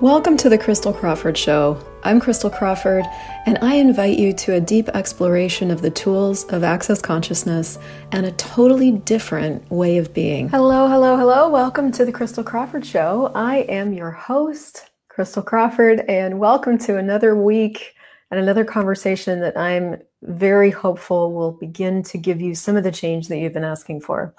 Welcome 0.00 0.36
to 0.36 0.48
the 0.48 0.56
Christel 0.56 0.96
Crawford 0.96 1.36
Show. 1.36 1.76
I'm 2.04 2.20
Christel 2.20 2.56
Crawford, 2.56 3.04
and 3.46 3.58
I 3.60 3.74
invite 3.74 4.16
you 4.16 4.32
to 4.32 4.54
a 4.54 4.60
deep 4.60 4.88
exploration 4.90 5.72
of 5.72 5.82
the 5.82 5.90
tools 5.90 6.44
of 6.50 6.62
access 6.62 7.02
consciousness 7.02 7.80
and 8.12 8.24
a 8.24 8.30
totally 8.30 8.92
different 8.92 9.68
way 9.72 9.98
of 9.98 10.14
being. 10.14 10.50
Hello, 10.50 10.86
hello, 10.86 11.16
hello. 11.16 11.48
Welcome 11.48 11.90
to 11.90 12.04
the 12.04 12.12
Christel 12.12 12.44
Crawford 12.44 12.86
Show. 12.86 13.32
I 13.34 13.62
am 13.62 13.92
your 13.92 14.12
host, 14.12 14.88
Christel 15.08 15.44
Crawford, 15.44 16.04
and 16.08 16.38
welcome 16.38 16.78
to 16.78 16.96
another 16.96 17.34
week 17.34 17.96
and 18.30 18.38
another 18.38 18.64
conversation 18.64 19.40
that 19.40 19.58
I'm 19.58 20.00
very 20.22 20.70
hopeful 20.70 21.32
will 21.32 21.50
begin 21.50 22.04
to 22.04 22.18
give 22.18 22.40
you 22.40 22.54
some 22.54 22.76
of 22.76 22.84
the 22.84 22.92
change 22.92 23.26
that 23.26 23.38
you've 23.38 23.52
been 23.52 23.64
asking 23.64 24.02
for. 24.02 24.32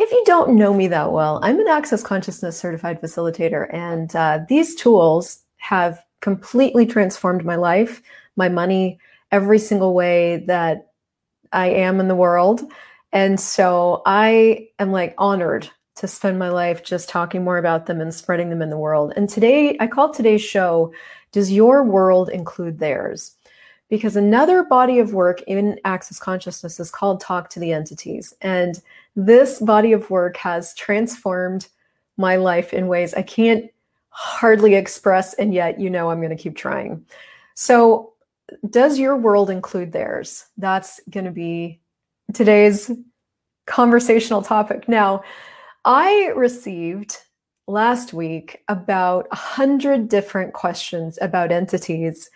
If 0.00 0.12
you 0.12 0.22
don't 0.24 0.54
know 0.54 0.72
me 0.72 0.86
that 0.86 1.10
well, 1.10 1.40
I'm 1.42 1.58
an 1.58 1.66
Access 1.66 2.04
Consciousness 2.04 2.56
certified 2.56 3.02
facilitator, 3.02 3.66
and 3.74 4.14
uh, 4.14 4.38
these 4.48 4.76
tools 4.76 5.40
have 5.56 6.04
completely 6.20 6.86
transformed 6.86 7.44
my 7.44 7.56
life, 7.56 8.00
my 8.36 8.48
money, 8.48 9.00
every 9.32 9.58
single 9.58 9.94
way 9.94 10.44
that 10.46 10.92
I 11.52 11.70
am 11.70 11.98
in 11.98 12.06
the 12.06 12.14
world. 12.14 12.62
And 13.12 13.40
so 13.40 14.02
I 14.06 14.68
am 14.78 14.92
like 14.92 15.16
honored 15.18 15.68
to 15.96 16.06
spend 16.06 16.38
my 16.38 16.48
life 16.48 16.84
just 16.84 17.08
talking 17.08 17.42
more 17.42 17.58
about 17.58 17.86
them 17.86 18.00
and 18.00 18.14
spreading 18.14 18.50
them 18.50 18.62
in 18.62 18.70
the 18.70 18.78
world. 18.78 19.12
And 19.16 19.28
today, 19.28 19.76
I 19.80 19.88
call 19.88 20.14
today's 20.14 20.42
show, 20.42 20.92
Does 21.32 21.50
Your 21.50 21.82
World 21.82 22.28
Include 22.28 22.78
Theirs? 22.78 23.34
Because 23.88 24.14
another 24.14 24.62
body 24.62 25.00
of 25.00 25.12
work 25.12 25.42
in 25.48 25.80
Access 25.84 26.20
Consciousness 26.20 26.78
is 26.78 26.92
called 26.92 27.20
Talk 27.20 27.50
to 27.50 27.58
the 27.58 27.72
Entities. 27.72 28.32
And 28.42 28.80
this 29.18 29.58
body 29.58 29.92
of 29.92 30.10
work 30.10 30.36
has 30.36 30.72
transformed 30.74 31.66
my 32.16 32.36
life 32.36 32.72
in 32.72 32.86
ways 32.86 33.14
I 33.14 33.22
can't 33.22 33.68
hardly 34.10 34.76
express, 34.76 35.34
and 35.34 35.52
yet 35.52 35.80
you 35.80 35.90
know 35.90 36.08
I'm 36.08 36.20
going 36.20 36.36
to 36.36 36.40
keep 36.40 36.56
trying. 36.56 37.04
So, 37.54 38.12
does 38.70 38.96
your 38.96 39.16
world 39.16 39.50
include 39.50 39.90
theirs? 39.90 40.46
That's 40.56 41.00
going 41.10 41.26
to 41.26 41.32
be 41.32 41.80
today's 42.32 42.92
conversational 43.66 44.40
topic. 44.40 44.88
Now, 44.88 45.24
I 45.84 46.32
received 46.36 47.18
last 47.66 48.12
week 48.12 48.62
about 48.68 49.26
a 49.32 49.36
hundred 49.36 50.08
different 50.08 50.52
questions 50.52 51.18
about 51.20 51.50
entities 51.50 52.30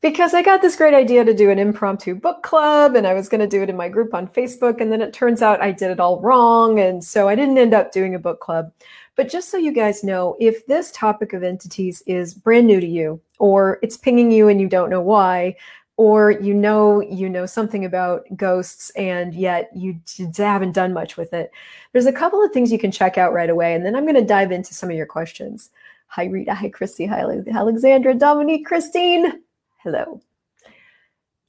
because 0.00 0.32
I 0.32 0.42
got 0.42 0.62
this 0.62 0.76
great 0.76 0.94
idea 0.94 1.24
to 1.24 1.34
do 1.34 1.50
an 1.50 1.58
impromptu 1.58 2.14
book 2.14 2.42
club 2.42 2.94
and 2.94 3.06
I 3.06 3.14
was 3.14 3.28
going 3.28 3.40
to 3.40 3.48
do 3.48 3.62
it 3.62 3.70
in 3.70 3.76
my 3.76 3.88
group 3.88 4.14
on 4.14 4.28
Facebook. 4.28 4.80
And 4.80 4.92
then 4.92 5.02
it 5.02 5.12
turns 5.12 5.42
out 5.42 5.60
I 5.60 5.72
did 5.72 5.90
it 5.90 6.00
all 6.00 6.20
wrong. 6.20 6.78
And 6.78 7.02
so 7.02 7.28
I 7.28 7.34
didn't 7.34 7.58
end 7.58 7.74
up 7.74 7.90
doing 7.90 8.14
a 8.14 8.18
book 8.18 8.40
club. 8.40 8.72
But 9.16 9.28
just 9.28 9.50
so 9.50 9.56
you 9.56 9.72
guys 9.72 10.04
know, 10.04 10.36
if 10.38 10.64
this 10.66 10.92
topic 10.92 11.32
of 11.32 11.42
entities 11.42 12.02
is 12.06 12.34
brand 12.34 12.68
new 12.68 12.78
to 12.80 12.86
you, 12.86 13.20
or 13.40 13.80
it's 13.82 13.96
pinging 13.96 14.30
you 14.30 14.48
and 14.48 14.60
you 14.60 14.68
don't 14.68 14.90
know 14.90 15.00
why, 15.00 15.56
or 15.96 16.30
you 16.30 16.54
know 16.54 17.00
you 17.00 17.28
know 17.28 17.44
something 17.44 17.84
about 17.84 18.24
ghosts 18.36 18.90
and 18.90 19.34
yet 19.34 19.68
you 19.74 20.00
haven't 20.36 20.70
done 20.70 20.92
much 20.92 21.16
with 21.16 21.32
it 21.32 21.50
there's 21.92 22.06
a 22.06 22.12
couple 22.12 22.42
of 22.42 22.52
things 22.52 22.70
you 22.70 22.78
can 22.78 22.92
check 22.92 23.18
out 23.18 23.32
right 23.32 23.50
away 23.50 23.74
and 23.74 23.84
then 23.84 23.96
i'm 23.96 24.04
going 24.04 24.14
to 24.14 24.24
dive 24.24 24.52
into 24.52 24.72
some 24.72 24.88
of 24.88 24.96
your 24.96 25.06
questions 25.06 25.70
hi 26.06 26.24
rita 26.26 26.54
hi 26.54 26.68
christy 26.68 27.04
hi 27.04 27.20
alexandra 27.52 28.14
dominique 28.14 28.64
christine 28.64 29.42
Hello. 29.90 30.20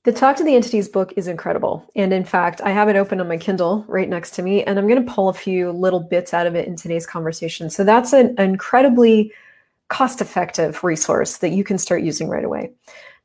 The 0.06 0.14
Talk 0.14 0.38
to 0.38 0.46
the 0.46 0.56
Entities 0.56 0.88
book 0.88 1.12
is 1.18 1.28
incredible. 1.28 1.86
And 1.94 2.14
in 2.14 2.24
fact, 2.24 2.62
I 2.62 2.70
have 2.70 2.88
it 2.88 2.96
open 2.96 3.20
on 3.20 3.28
my 3.28 3.36
Kindle 3.36 3.84
right 3.86 4.08
next 4.08 4.32
to 4.36 4.42
me, 4.42 4.64
and 4.64 4.80
I'm 4.80 4.88
going 4.88 5.06
to 5.06 5.12
pull 5.12 5.28
a 5.28 5.34
few 5.34 5.74
little 5.74 6.00
bits 6.00 6.34
out 6.34 6.48
of 6.48 6.56
it 6.56 6.66
in 6.66 6.78
today's 6.78 7.06
conversation. 7.06 7.70
So 7.70 7.84
that's 7.84 8.14
an 8.14 8.40
incredibly 8.40 9.34
cost 9.90 10.22
effective 10.22 10.86
resource 10.86 11.40
that 11.40 11.50
you 11.50 11.66
can 11.66 11.78
start 11.78 12.02
using 12.02 12.30
right 12.30 12.46
away. 12.46 12.72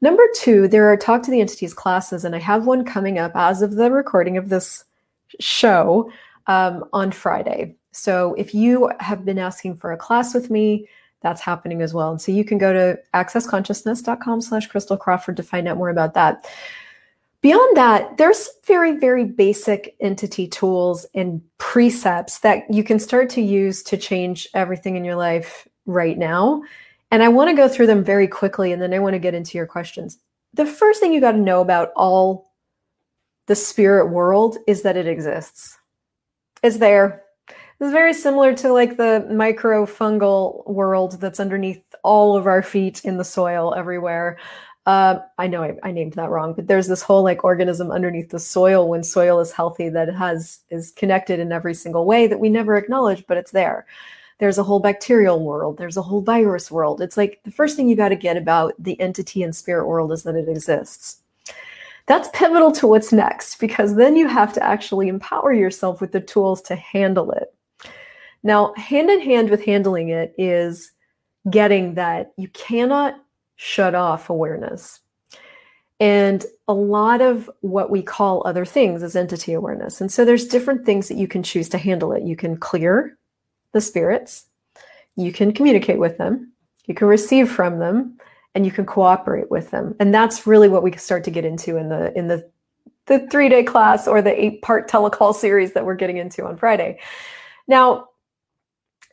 Number 0.00 0.24
two, 0.34 0.66
there 0.66 0.90
are 0.90 0.96
Talk 0.96 1.22
to 1.22 1.30
the 1.30 1.40
Entities 1.40 1.74
classes, 1.74 2.24
and 2.24 2.34
I 2.34 2.40
have 2.40 2.66
one 2.66 2.84
coming 2.84 3.16
up 3.20 3.36
as 3.36 3.62
of 3.62 3.76
the 3.76 3.92
recording 3.92 4.36
of 4.36 4.48
this 4.48 4.84
show 5.38 6.10
um, 6.48 6.86
on 6.92 7.12
Friday. 7.12 7.76
So 7.92 8.34
if 8.34 8.52
you 8.52 8.90
have 8.98 9.24
been 9.24 9.38
asking 9.38 9.76
for 9.76 9.92
a 9.92 9.96
class 9.96 10.34
with 10.34 10.50
me, 10.50 10.88
that's 11.24 11.40
happening 11.40 11.82
as 11.82 11.92
well. 11.92 12.10
And 12.10 12.20
so 12.20 12.30
you 12.30 12.44
can 12.44 12.58
go 12.58 12.72
to 12.72 12.98
accessconsciousness.com 13.14 14.42
slash 14.42 14.68
Christel 14.68 15.00
Crawford 15.00 15.36
to 15.38 15.42
find 15.42 15.66
out 15.66 15.78
more 15.78 15.88
about 15.88 16.14
that. 16.14 16.46
Beyond 17.40 17.76
that, 17.76 18.16
there's 18.16 18.48
very, 18.64 18.96
very 18.96 19.24
basic 19.24 19.96
entity 20.00 20.46
tools 20.46 21.04
and 21.14 21.42
precepts 21.58 22.38
that 22.40 22.62
you 22.72 22.84
can 22.84 22.98
start 22.98 23.28
to 23.30 23.42
use 23.42 23.82
to 23.84 23.96
change 23.96 24.48
everything 24.54 24.96
in 24.96 25.04
your 25.04 25.16
life 25.16 25.66
right 25.86 26.16
now. 26.16 26.62
And 27.10 27.22
I 27.22 27.28
want 27.28 27.50
to 27.50 27.56
go 27.56 27.68
through 27.68 27.86
them 27.86 28.04
very 28.04 28.28
quickly 28.28 28.72
and 28.72 28.80
then 28.80 28.94
I 28.94 28.98
want 28.98 29.14
to 29.14 29.18
get 29.18 29.34
into 29.34 29.58
your 29.58 29.66
questions. 29.66 30.18
The 30.52 30.66
first 30.66 31.00
thing 31.00 31.12
you 31.12 31.20
got 31.20 31.32
to 31.32 31.38
know 31.38 31.60
about 31.60 31.90
all 31.96 32.52
the 33.46 33.56
spirit 33.56 34.10
world 34.10 34.58
is 34.66 34.82
that 34.82 34.96
it 34.96 35.06
exists. 35.06 35.76
It's 36.62 36.78
there. 36.78 37.23
It's 37.80 37.90
very 37.90 38.14
similar 38.14 38.54
to 38.54 38.72
like 38.72 38.96
the 38.96 39.26
microfungal 39.30 40.66
world 40.66 41.20
that's 41.20 41.40
underneath 41.40 41.82
all 42.02 42.36
of 42.36 42.46
our 42.46 42.62
feet 42.62 43.04
in 43.04 43.16
the 43.16 43.24
soil 43.24 43.74
everywhere. 43.74 44.38
Uh, 44.86 45.18
I 45.38 45.46
know 45.46 45.62
I, 45.62 45.76
I, 45.82 45.90
named 45.92 46.12
that 46.12 46.28
wrong, 46.28 46.52
but 46.52 46.66
there's 46.66 46.88
this 46.88 47.00
whole 47.02 47.22
like 47.22 47.42
organism 47.42 47.90
underneath 47.90 48.28
the 48.28 48.38
soil 48.38 48.86
when 48.86 49.02
soil 49.02 49.40
is 49.40 49.50
healthy 49.50 49.88
that 49.88 50.14
has 50.14 50.60
is 50.70 50.90
connected 50.92 51.40
in 51.40 51.52
every 51.52 51.74
single 51.74 52.04
way 52.04 52.26
that 52.26 52.38
we 52.38 52.50
never 52.50 52.76
acknowledge, 52.76 53.24
but 53.26 53.38
it's 53.38 53.52
there. 53.52 53.86
There's 54.38 54.58
a 54.58 54.62
whole 54.62 54.80
bacterial 54.80 55.42
world. 55.42 55.78
There's 55.78 55.96
a 55.96 56.02
whole 56.02 56.20
virus 56.20 56.70
world. 56.70 57.00
It's 57.00 57.16
like 57.16 57.40
the 57.44 57.50
first 57.50 57.76
thing 57.76 57.88
you 57.88 57.96
got 57.96 58.10
to 58.10 58.16
get 58.16 58.36
about 58.36 58.74
the 58.78 59.00
entity 59.00 59.42
and 59.42 59.56
spirit 59.56 59.86
world 59.86 60.12
is 60.12 60.22
that 60.24 60.36
it 60.36 60.48
exists. 60.48 61.22
That's 62.06 62.28
pivotal 62.34 62.70
to 62.72 62.86
what's 62.86 63.12
next 63.12 63.58
because 63.58 63.96
then 63.96 64.16
you 64.16 64.28
have 64.28 64.52
to 64.52 64.62
actually 64.62 65.08
empower 65.08 65.54
yourself 65.54 66.02
with 66.02 66.12
the 66.12 66.20
tools 66.20 66.60
to 66.62 66.76
handle 66.76 67.30
it. 67.32 67.54
Now, 68.44 68.74
hand 68.76 69.10
in 69.10 69.20
hand 69.20 69.50
with 69.50 69.64
handling 69.64 70.10
it 70.10 70.34
is 70.38 70.92
getting 71.50 71.94
that 71.94 72.32
you 72.36 72.48
cannot 72.48 73.16
shut 73.56 73.94
off 73.94 74.30
awareness. 74.30 75.00
And 75.98 76.44
a 76.68 76.74
lot 76.74 77.20
of 77.22 77.50
what 77.60 77.90
we 77.90 78.02
call 78.02 78.46
other 78.46 78.64
things 78.64 79.02
is 79.02 79.16
entity 79.16 79.54
awareness. 79.54 80.00
And 80.00 80.12
so 80.12 80.24
there's 80.24 80.46
different 80.46 80.84
things 80.84 81.08
that 81.08 81.16
you 81.16 81.26
can 81.26 81.42
choose 81.42 81.68
to 81.70 81.78
handle 81.78 82.12
it. 82.12 82.22
You 82.22 82.36
can 82.36 82.56
clear 82.56 83.16
the 83.72 83.80
spirits, 83.80 84.46
you 85.16 85.32
can 85.32 85.52
communicate 85.52 85.98
with 85.98 86.18
them, 86.18 86.52
you 86.86 86.94
can 86.94 87.08
receive 87.08 87.50
from 87.50 87.78
them, 87.78 88.18
and 88.54 88.64
you 88.64 88.72
can 88.72 88.86
cooperate 88.86 89.50
with 89.50 89.70
them. 89.70 89.96
And 89.98 90.14
that's 90.14 90.46
really 90.46 90.68
what 90.68 90.82
we 90.82 90.92
start 90.92 91.24
to 91.24 91.30
get 91.30 91.44
into 91.44 91.76
in 91.76 91.88
the 91.88 92.16
in 92.16 92.28
the 92.28 92.48
the 93.06 93.20
3-day 93.20 93.64
class 93.64 94.08
or 94.08 94.22
the 94.22 94.30
8-part 94.30 94.88
telecall 94.88 95.34
series 95.34 95.72
that 95.72 95.84
we're 95.84 95.94
getting 95.94 96.16
into 96.16 96.46
on 96.46 96.56
Friday. 96.56 96.98
Now, 97.68 98.08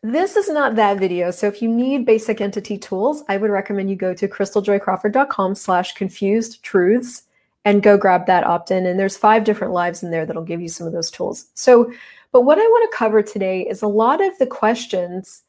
this 0.03 0.35
is 0.35 0.49
not 0.49 0.75
that 0.75 0.99
video. 0.99 1.31
So 1.31 1.47
if 1.47 1.61
you 1.61 1.69
need 1.69 2.05
basic 2.05 2.41
entity 2.41 2.77
tools, 2.77 3.23
I 3.29 3.37
would 3.37 3.51
recommend 3.51 3.89
you 3.89 3.95
go 3.95 4.13
to 4.13 4.27
christeljoycrawford.com 4.27 5.55
slash 5.55 5.93
confused 5.93 6.63
truths 6.63 7.23
and 7.65 7.83
go 7.83 7.97
grab 7.97 8.25
that 8.25 8.43
opt-in. 8.43 8.87
And 8.87 8.99
there's 8.99 9.17
five 9.17 9.43
different 9.43 9.73
lives 9.73 10.01
in 10.01 10.09
there 10.09 10.25
that'll 10.25 10.43
give 10.43 10.61
you 10.61 10.69
some 10.69 10.87
of 10.87 10.93
those 10.93 11.11
tools. 11.11 11.45
So, 11.53 11.91
but 12.31 12.41
what 12.41 12.57
I 12.57 12.61
want 12.61 12.91
to 12.91 12.97
cover 12.97 13.21
today 13.21 13.61
is 13.61 13.81
a 13.81 13.87
lot 13.87 14.21
of 14.21 14.37
the 14.39 14.47
questions 14.47 15.43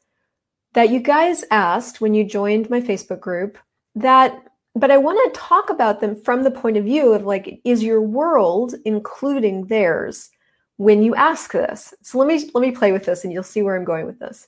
that 0.73 0.89
you 0.89 0.99
guys 0.99 1.43
asked 1.49 2.01
when 2.01 2.13
you 2.13 2.23
joined 2.23 2.69
my 2.69 2.81
Facebook 2.81 3.19
group 3.19 3.57
that 3.95 4.43
but 4.75 4.89
I 4.89 4.97
want 4.97 5.33
to 5.33 5.39
talk 5.39 5.69
about 5.69 6.01
them 6.01 6.15
from 6.15 6.41
the 6.41 6.49
point 6.49 6.77
of 6.77 6.85
view 6.85 7.13
of 7.13 7.25
like, 7.25 7.61
is 7.63 7.83
your 7.83 8.01
world 8.01 8.73
including 8.85 9.67
theirs? 9.67 10.31
When 10.77 11.03
you 11.03 11.15
ask 11.15 11.51
this. 11.51 11.93
So 12.01 12.17
let 12.17 12.27
me 12.27 12.49
let 12.53 12.61
me 12.61 12.71
play 12.71 12.91
with 12.91 13.05
this 13.05 13.23
and 13.23 13.31
you'll 13.31 13.43
see 13.43 13.61
where 13.61 13.75
I'm 13.75 13.85
going 13.85 14.05
with 14.05 14.19
this. 14.19 14.47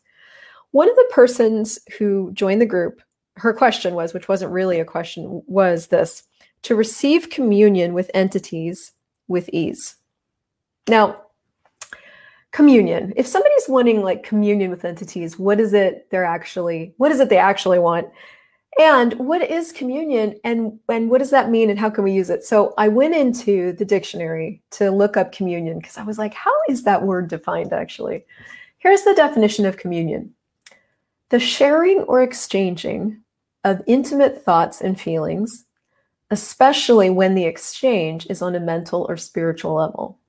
One 0.71 0.89
of 0.89 0.95
the 0.95 1.09
persons 1.11 1.79
who 1.97 2.31
joined 2.33 2.61
the 2.61 2.65
group, 2.65 3.01
her 3.37 3.53
question 3.53 3.93
was, 3.93 4.13
which 4.13 4.27
wasn't 4.27 4.51
really 4.51 4.79
a 4.79 4.85
question, 4.85 5.41
was 5.47 5.87
this 5.87 6.23
to 6.63 6.75
receive 6.75 7.29
communion 7.29 7.93
with 7.93 8.11
entities 8.13 8.91
with 9.27 9.49
ease. 9.53 9.95
Now, 10.87 11.21
communion. 12.51 13.13
If 13.15 13.27
somebody's 13.27 13.67
wanting 13.67 14.01
like 14.01 14.23
communion 14.23 14.71
with 14.71 14.85
entities, 14.85 15.37
what 15.37 15.59
is 15.59 15.73
it 15.73 16.07
they're 16.09 16.25
actually 16.25 16.93
what 16.97 17.11
is 17.11 17.19
it 17.19 17.29
they 17.29 17.37
actually 17.37 17.79
want? 17.79 18.07
And 18.77 19.13
what 19.13 19.41
is 19.41 19.71
communion 19.71 20.35
and, 20.43 20.79
and 20.89 21.09
what 21.09 21.19
does 21.19 21.29
that 21.29 21.49
mean 21.49 21.69
and 21.69 21.79
how 21.79 21.89
can 21.89 22.03
we 22.03 22.11
use 22.11 22.29
it? 22.29 22.43
So 22.43 22.73
I 22.77 22.89
went 22.89 23.15
into 23.15 23.71
the 23.73 23.85
dictionary 23.85 24.61
to 24.71 24.91
look 24.91 25.15
up 25.15 25.31
communion 25.31 25.79
because 25.79 25.97
I 25.97 26.03
was 26.03 26.17
like, 26.17 26.33
how 26.33 26.51
is 26.67 26.83
that 26.83 27.03
word 27.03 27.29
defined 27.29 27.71
actually? 27.71 28.25
Here's 28.79 29.03
the 29.03 29.15
definition 29.15 29.65
of 29.65 29.77
communion 29.77 30.33
the 31.29 31.39
sharing 31.39 32.01
or 32.01 32.21
exchanging 32.21 33.21
of 33.63 33.81
intimate 33.87 34.43
thoughts 34.43 34.79
and 34.79 34.99
feelings, 34.99 35.65
especially 36.29 37.09
when 37.09 37.33
the 37.33 37.45
exchange 37.45 38.27
is 38.29 38.41
on 38.41 38.55
a 38.55 38.59
mental 38.59 39.05
or 39.09 39.17
spiritual 39.17 39.73
level. 39.73 40.19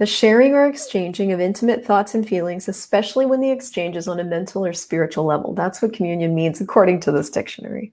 The 0.00 0.06
sharing 0.06 0.54
or 0.54 0.66
exchanging 0.66 1.30
of 1.30 1.40
intimate 1.40 1.84
thoughts 1.84 2.14
and 2.14 2.26
feelings, 2.26 2.68
especially 2.68 3.26
when 3.26 3.40
the 3.40 3.50
exchange 3.50 3.98
is 3.98 4.08
on 4.08 4.18
a 4.18 4.24
mental 4.24 4.64
or 4.64 4.72
spiritual 4.72 5.26
level. 5.26 5.52
That's 5.52 5.82
what 5.82 5.92
communion 5.92 6.34
means, 6.34 6.58
according 6.58 7.00
to 7.00 7.12
this 7.12 7.28
dictionary. 7.28 7.92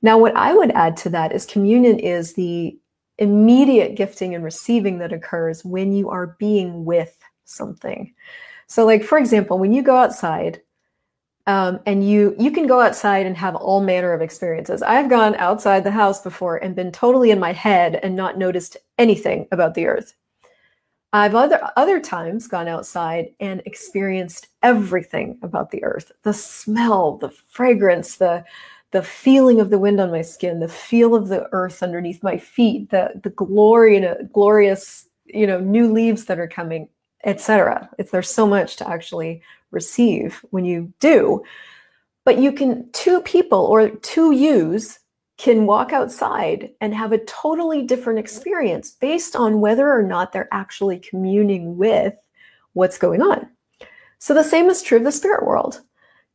Now, 0.00 0.16
what 0.16 0.34
I 0.34 0.54
would 0.54 0.70
add 0.70 0.96
to 0.98 1.10
that 1.10 1.32
is 1.32 1.44
communion 1.44 1.98
is 1.98 2.32
the 2.32 2.78
immediate 3.18 3.96
gifting 3.96 4.34
and 4.34 4.42
receiving 4.42 4.96
that 5.00 5.12
occurs 5.12 5.62
when 5.62 5.92
you 5.92 6.08
are 6.08 6.38
being 6.38 6.86
with 6.86 7.18
something. 7.44 8.14
So, 8.66 8.86
like 8.86 9.04
for 9.04 9.18
example, 9.18 9.58
when 9.58 9.74
you 9.74 9.82
go 9.82 9.96
outside, 9.96 10.62
um, 11.46 11.80
and 11.84 12.08
you 12.08 12.34
you 12.38 12.50
can 12.50 12.66
go 12.66 12.80
outside 12.80 13.26
and 13.26 13.36
have 13.36 13.54
all 13.54 13.82
manner 13.82 14.14
of 14.14 14.22
experiences. 14.22 14.80
I've 14.80 15.10
gone 15.10 15.34
outside 15.34 15.84
the 15.84 15.90
house 15.90 16.22
before 16.22 16.56
and 16.56 16.74
been 16.74 16.92
totally 16.92 17.30
in 17.30 17.38
my 17.38 17.52
head 17.52 18.00
and 18.02 18.16
not 18.16 18.38
noticed 18.38 18.78
anything 18.96 19.48
about 19.52 19.74
the 19.74 19.86
earth. 19.86 20.14
I've 21.12 21.34
other 21.34 21.60
other 21.76 22.00
times 22.00 22.48
gone 22.48 22.68
outside 22.68 23.30
and 23.40 23.62
experienced 23.64 24.48
everything 24.62 25.38
about 25.42 25.70
the 25.70 25.82
earth. 25.84 26.12
The 26.22 26.34
smell, 26.34 27.16
the 27.16 27.30
fragrance, 27.30 28.16
the 28.16 28.44
the 28.92 29.02
feeling 29.02 29.60
of 29.60 29.70
the 29.70 29.78
wind 29.78 30.00
on 30.00 30.10
my 30.10 30.22
skin, 30.22 30.60
the 30.60 30.68
feel 30.68 31.14
of 31.14 31.28
the 31.28 31.48
earth 31.52 31.82
underneath 31.82 32.22
my 32.22 32.38
feet, 32.38 32.90
the 32.90 33.20
the 33.22 33.30
glory 33.30 33.96
and 33.96 34.06
uh, 34.06 34.14
glorious, 34.32 35.06
you 35.26 35.46
know, 35.46 35.60
new 35.60 35.92
leaves 35.92 36.24
that 36.26 36.38
are 36.38 36.48
coming, 36.48 36.88
etc. 37.24 37.88
It's 37.98 38.10
there's 38.10 38.30
so 38.30 38.46
much 38.46 38.76
to 38.76 38.88
actually 38.88 39.42
receive 39.70 40.44
when 40.50 40.64
you 40.64 40.92
do. 41.00 41.42
But 42.24 42.38
you 42.38 42.52
can 42.52 42.90
two 42.92 43.20
people 43.22 43.60
or 43.60 43.88
two 43.88 44.32
yous 44.32 44.98
can 45.36 45.66
walk 45.66 45.92
outside 45.92 46.70
and 46.80 46.94
have 46.94 47.12
a 47.12 47.24
totally 47.24 47.82
different 47.82 48.18
experience 48.18 48.92
based 48.92 49.36
on 49.36 49.60
whether 49.60 49.92
or 49.92 50.02
not 50.02 50.32
they're 50.32 50.48
actually 50.52 50.98
communing 50.98 51.76
with 51.76 52.14
what's 52.72 52.98
going 52.98 53.20
on. 53.20 53.48
So 54.18 54.32
the 54.34 54.42
same 54.42 54.68
is 54.70 54.82
true 54.82 54.98
of 54.98 55.04
the 55.04 55.12
spirit 55.12 55.44
world. 55.44 55.82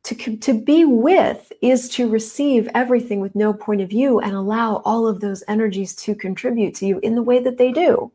To, 0.04 0.36
to 0.36 0.60
be 0.60 0.84
with 0.84 1.52
is 1.62 1.88
to 1.90 2.08
receive 2.08 2.68
everything 2.74 3.20
with 3.20 3.36
no 3.36 3.52
point 3.52 3.80
of 3.80 3.88
view 3.88 4.18
and 4.18 4.34
allow 4.34 4.82
all 4.84 5.06
of 5.06 5.20
those 5.20 5.44
energies 5.46 5.94
to 5.96 6.14
contribute 6.14 6.74
to 6.76 6.86
you 6.86 6.98
in 7.00 7.14
the 7.14 7.22
way 7.22 7.38
that 7.40 7.58
they 7.58 7.70
do. 7.70 8.10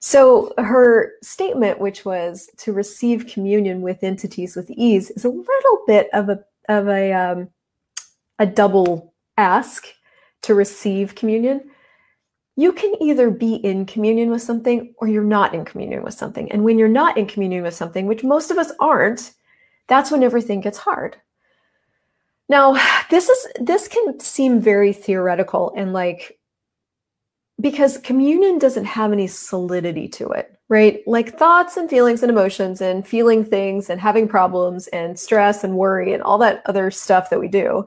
So 0.00 0.52
her 0.58 1.12
statement, 1.22 1.78
which 1.78 2.04
was 2.04 2.50
to 2.58 2.72
receive 2.72 3.28
communion 3.28 3.82
with 3.82 4.02
entities 4.02 4.56
with 4.56 4.68
ease, 4.70 5.10
is 5.10 5.24
a 5.24 5.30
little 5.30 5.78
bit 5.86 6.08
of 6.12 6.28
a 6.28 6.44
of 6.68 6.88
a 6.88 7.12
um, 7.12 7.48
a 8.38 8.46
double 8.46 9.11
ask 9.36 9.86
to 10.42 10.54
receive 10.54 11.14
communion, 11.14 11.70
you 12.56 12.72
can 12.72 12.94
either 13.00 13.30
be 13.30 13.54
in 13.54 13.86
communion 13.86 14.30
with 14.30 14.42
something 14.42 14.94
or 14.98 15.08
you're 15.08 15.24
not 15.24 15.54
in 15.54 15.64
communion 15.64 16.02
with 16.02 16.14
something. 16.14 16.50
And 16.52 16.64
when 16.64 16.78
you're 16.78 16.88
not 16.88 17.16
in 17.16 17.26
communion 17.26 17.62
with 17.62 17.74
something, 17.74 18.06
which 18.06 18.24
most 18.24 18.50
of 18.50 18.58
us 18.58 18.72
aren't, 18.78 19.32
that's 19.88 20.10
when 20.10 20.22
everything 20.22 20.60
gets 20.60 20.78
hard. 20.78 21.16
Now, 22.48 22.76
this 23.10 23.28
is 23.28 23.46
this 23.60 23.88
can 23.88 24.20
seem 24.20 24.60
very 24.60 24.92
theoretical 24.92 25.72
and 25.76 25.92
like 25.92 26.38
because 27.60 27.98
communion 27.98 28.58
doesn't 28.58 28.84
have 28.84 29.12
any 29.12 29.26
solidity 29.26 30.08
to 30.08 30.28
it, 30.30 30.58
right? 30.68 31.00
Like 31.06 31.38
thoughts 31.38 31.76
and 31.76 31.88
feelings 31.88 32.22
and 32.22 32.30
emotions 32.30 32.80
and 32.80 33.06
feeling 33.06 33.44
things 33.44 33.88
and 33.88 34.00
having 34.00 34.26
problems 34.28 34.88
and 34.88 35.18
stress 35.18 35.62
and 35.62 35.76
worry 35.76 36.12
and 36.12 36.22
all 36.22 36.38
that 36.38 36.62
other 36.66 36.90
stuff 36.90 37.30
that 37.30 37.40
we 37.40 37.48
do 37.48 37.86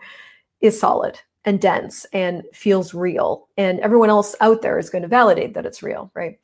is 0.61 0.79
solid 0.79 1.19
and 1.45 1.61
dense 1.61 2.05
and 2.11 2.43
feels 2.53 2.93
real. 2.93 3.47
And 3.57 3.79
everyone 3.79 4.09
else 4.09 4.35
out 4.41 4.61
there 4.61 4.77
is 4.79 4.89
going 4.89 5.03
to 5.03 5.07
validate 5.07 5.53
that 5.53 5.65
it's 5.65 5.83
real, 5.83 6.11
right? 6.13 6.39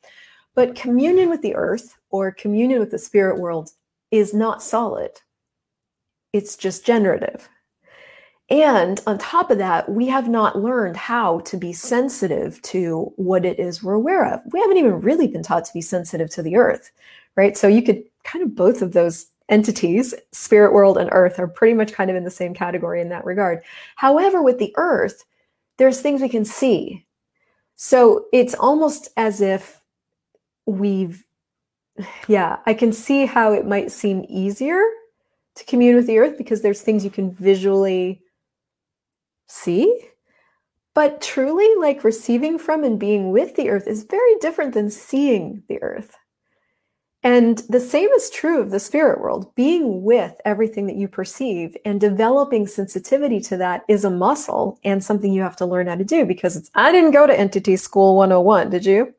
But 0.54 0.74
communion 0.74 1.28
with 1.28 1.42
the 1.42 1.54
earth 1.54 1.96
or 2.10 2.30
communion 2.32 2.78
with 2.78 2.90
the 2.90 2.98
spirit 2.98 3.40
world 3.40 3.70
is 4.10 4.32
not 4.32 4.62
solid, 4.62 5.10
it's 6.32 6.56
just 6.56 6.86
generative. 6.86 7.48
And 8.50 9.00
on 9.06 9.16
top 9.16 9.50
of 9.50 9.58
that, 9.58 9.88
we 9.88 10.08
have 10.08 10.28
not 10.28 10.58
learned 10.58 10.96
how 10.96 11.40
to 11.40 11.56
be 11.56 11.72
sensitive 11.72 12.60
to 12.62 13.10
what 13.16 13.46
it 13.46 13.58
is 13.58 13.82
we're 13.82 13.94
aware 13.94 14.30
of. 14.30 14.40
We 14.52 14.60
haven't 14.60 14.76
even 14.76 15.00
really 15.00 15.26
been 15.26 15.42
taught 15.42 15.64
to 15.64 15.72
be 15.72 15.80
sensitive 15.80 16.28
to 16.30 16.42
the 16.42 16.56
earth, 16.56 16.90
right? 17.34 17.56
So 17.56 17.66
you 17.66 17.82
could 17.82 18.02
kind 18.24 18.44
of 18.44 18.54
both 18.54 18.82
of 18.82 18.92
those 18.92 19.26
entities, 19.48 20.14
spirit 20.32 20.72
world 20.72 20.98
and 20.98 21.10
earth, 21.12 21.38
are 21.38 21.48
pretty 21.48 21.74
much 21.74 21.92
kind 21.92 22.10
of 22.10 22.16
in 22.16 22.24
the 22.24 22.30
same 22.30 22.54
category 22.54 23.00
in 23.00 23.08
that 23.10 23.24
regard. 23.24 23.62
However, 23.96 24.42
with 24.42 24.58
the 24.58 24.74
earth, 24.76 25.24
there's 25.78 26.00
things 26.00 26.20
we 26.20 26.28
can 26.28 26.44
see. 26.44 27.06
So 27.74 28.26
it's 28.32 28.54
almost 28.54 29.08
as 29.16 29.40
if 29.40 29.80
we've, 30.66 31.24
yeah, 32.28 32.58
I 32.66 32.74
can 32.74 32.92
see 32.92 33.26
how 33.26 33.52
it 33.52 33.66
might 33.66 33.90
seem 33.90 34.24
easier 34.28 34.82
to 35.56 35.64
commune 35.64 35.96
with 35.96 36.06
the 36.06 36.18
earth 36.18 36.38
because 36.38 36.62
there's 36.62 36.82
things 36.82 37.04
you 37.04 37.10
can 37.10 37.30
visually 37.30 38.22
see. 39.48 40.08
But 40.94 41.20
truly, 41.20 41.68
like 41.78 42.04
receiving 42.04 42.58
from 42.58 42.84
and 42.84 43.00
being 43.00 43.30
with 43.32 43.56
the 43.56 43.70
earth 43.70 43.86
is 43.86 44.04
very 44.04 44.36
different 44.40 44.74
than 44.74 44.90
seeing 44.90 45.62
the 45.68 45.82
earth. 45.82 46.16
And 47.24 47.58
the 47.68 47.80
same 47.80 48.08
is 48.10 48.30
true 48.30 48.60
of 48.60 48.70
the 48.70 48.80
spirit 48.80 49.20
world. 49.20 49.54
Being 49.54 50.02
with 50.02 50.40
everything 50.44 50.86
that 50.86 50.96
you 50.96 51.06
perceive 51.06 51.76
and 51.84 52.00
developing 52.00 52.66
sensitivity 52.66 53.40
to 53.42 53.56
that 53.58 53.84
is 53.88 54.04
a 54.04 54.10
muscle 54.10 54.80
and 54.82 55.02
something 55.02 55.32
you 55.32 55.42
have 55.42 55.56
to 55.56 55.66
learn 55.66 55.86
how 55.86 55.94
to 55.94 56.04
do 56.04 56.26
because 56.26 56.56
it's, 56.56 56.70
I 56.74 56.90
didn't 56.90 57.12
go 57.12 57.26
to 57.26 57.38
entity 57.38 57.76
school 57.76 58.16
101, 58.16 58.70
did 58.70 58.84
you? 58.84 59.14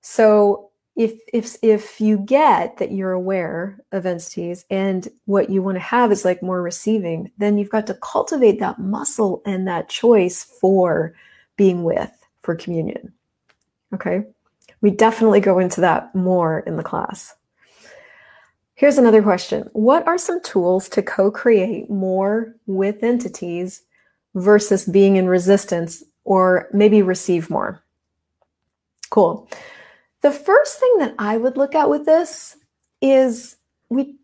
So 0.00 0.70
if, 0.96 1.12
if, 1.32 1.56
if 1.62 2.00
you 2.00 2.18
get 2.18 2.78
that 2.78 2.92
you're 2.92 3.12
aware 3.12 3.78
of 3.92 4.06
entities 4.06 4.64
and 4.70 5.06
what 5.26 5.50
you 5.50 5.62
want 5.62 5.76
to 5.76 5.80
have 5.80 6.12
is 6.12 6.24
like 6.24 6.42
more 6.42 6.62
receiving, 6.62 7.30
then 7.36 7.58
you've 7.58 7.70
got 7.70 7.86
to 7.88 7.94
cultivate 7.94 8.58
that 8.60 8.78
muscle 8.78 9.42
and 9.44 9.68
that 9.68 9.90
choice 9.90 10.44
for 10.44 11.14
being 11.56 11.84
with, 11.84 12.10
for 12.40 12.54
communion. 12.54 13.12
Okay 13.92 14.24
we 14.82 14.90
definitely 14.90 15.40
go 15.40 15.58
into 15.58 15.80
that 15.80 16.14
more 16.14 16.60
in 16.60 16.76
the 16.76 16.82
class. 16.82 17.34
Here's 18.74 18.98
another 18.98 19.22
question 19.22 19.70
What 19.72 20.06
are 20.06 20.18
some 20.18 20.42
tools 20.42 20.88
to 20.90 21.02
co 21.02 21.30
create 21.30 21.88
more 21.88 22.54
with 22.66 23.02
entities 23.02 23.82
versus 24.34 24.84
being 24.84 25.16
in 25.16 25.26
resistance 25.28 26.02
or 26.24 26.68
maybe 26.72 27.00
receive 27.00 27.48
more? 27.48 27.82
Cool. 29.10 29.48
The 30.22 30.32
first 30.32 30.78
thing 30.78 30.98
that 30.98 31.14
I 31.18 31.36
would 31.36 31.56
look 31.56 31.74
at 31.74 31.90
with 31.90 32.06
this 32.06 32.56
is 33.00 33.56
we 33.88 34.16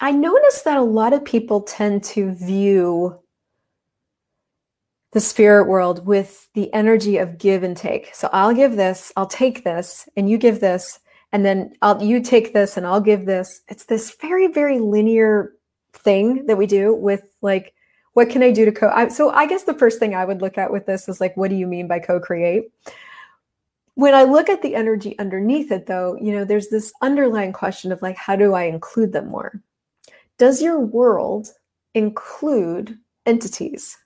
I 0.00 0.10
notice 0.10 0.62
that 0.62 0.76
a 0.76 0.82
lot 0.82 1.12
of 1.12 1.24
people 1.24 1.62
tend 1.62 2.02
to 2.04 2.34
view 2.34 3.21
the 5.12 5.20
spirit 5.20 5.68
world 5.68 6.06
with 6.06 6.48
the 6.54 6.72
energy 6.72 7.18
of 7.18 7.38
give 7.38 7.62
and 7.62 7.76
take. 7.76 8.14
So 8.14 8.28
I'll 8.32 8.54
give 8.54 8.76
this, 8.76 9.12
I'll 9.16 9.26
take 9.26 9.62
this, 9.62 10.08
and 10.16 10.28
you 10.28 10.38
give 10.38 10.60
this, 10.60 10.98
and 11.32 11.44
then 11.44 11.72
I'll 11.80 12.02
you 12.02 12.20
take 12.20 12.52
this 12.52 12.76
and 12.76 12.86
I'll 12.86 13.00
give 13.00 13.24
this. 13.24 13.62
It's 13.68 13.84
this 13.84 14.14
very 14.20 14.48
very 14.48 14.78
linear 14.78 15.52
thing 15.92 16.46
that 16.46 16.56
we 16.56 16.66
do 16.66 16.94
with 16.94 17.22
like 17.40 17.74
what 18.14 18.28
can 18.28 18.42
I 18.42 18.50
do 18.50 18.66
to 18.66 18.72
co 18.72 18.88
I, 18.88 19.08
so 19.08 19.30
I 19.30 19.46
guess 19.46 19.64
the 19.64 19.74
first 19.74 19.98
thing 19.98 20.14
I 20.14 20.24
would 20.24 20.42
look 20.42 20.58
at 20.58 20.70
with 20.70 20.86
this 20.86 21.08
is 21.08 21.20
like 21.20 21.36
what 21.36 21.50
do 21.50 21.56
you 21.56 21.66
mean 21.66 21.88
by 21.88 21.98
co-create? 21.98 22.70
When 23.94 24.14
I 24.14 24.22
look 24.22 24.48
at 24.48 24.62
the 24.62 24.74
energy 24.74 25.18
underneath 25.18 25.70
it 25.72 25.86
though, 25.86 26.16
you 26.20 26.32
know, 26.32 26.44
there's 26.44 26.68
this 26.68 26.92
underlying 27.02 27.52
question 27.52 27.92
of 27.92 28.02
like 28.02 28.16
how 28.16 28.36
do 28.36 28.54
I 28.54 28.64
include 28.64 29.12
them 29.12 29.28
more? 29.28 29.62
Does 30.38 30.62
your 30.62 30.80
world 30.80 31.48
include 31.94 32.98
entities? 33.26 33.96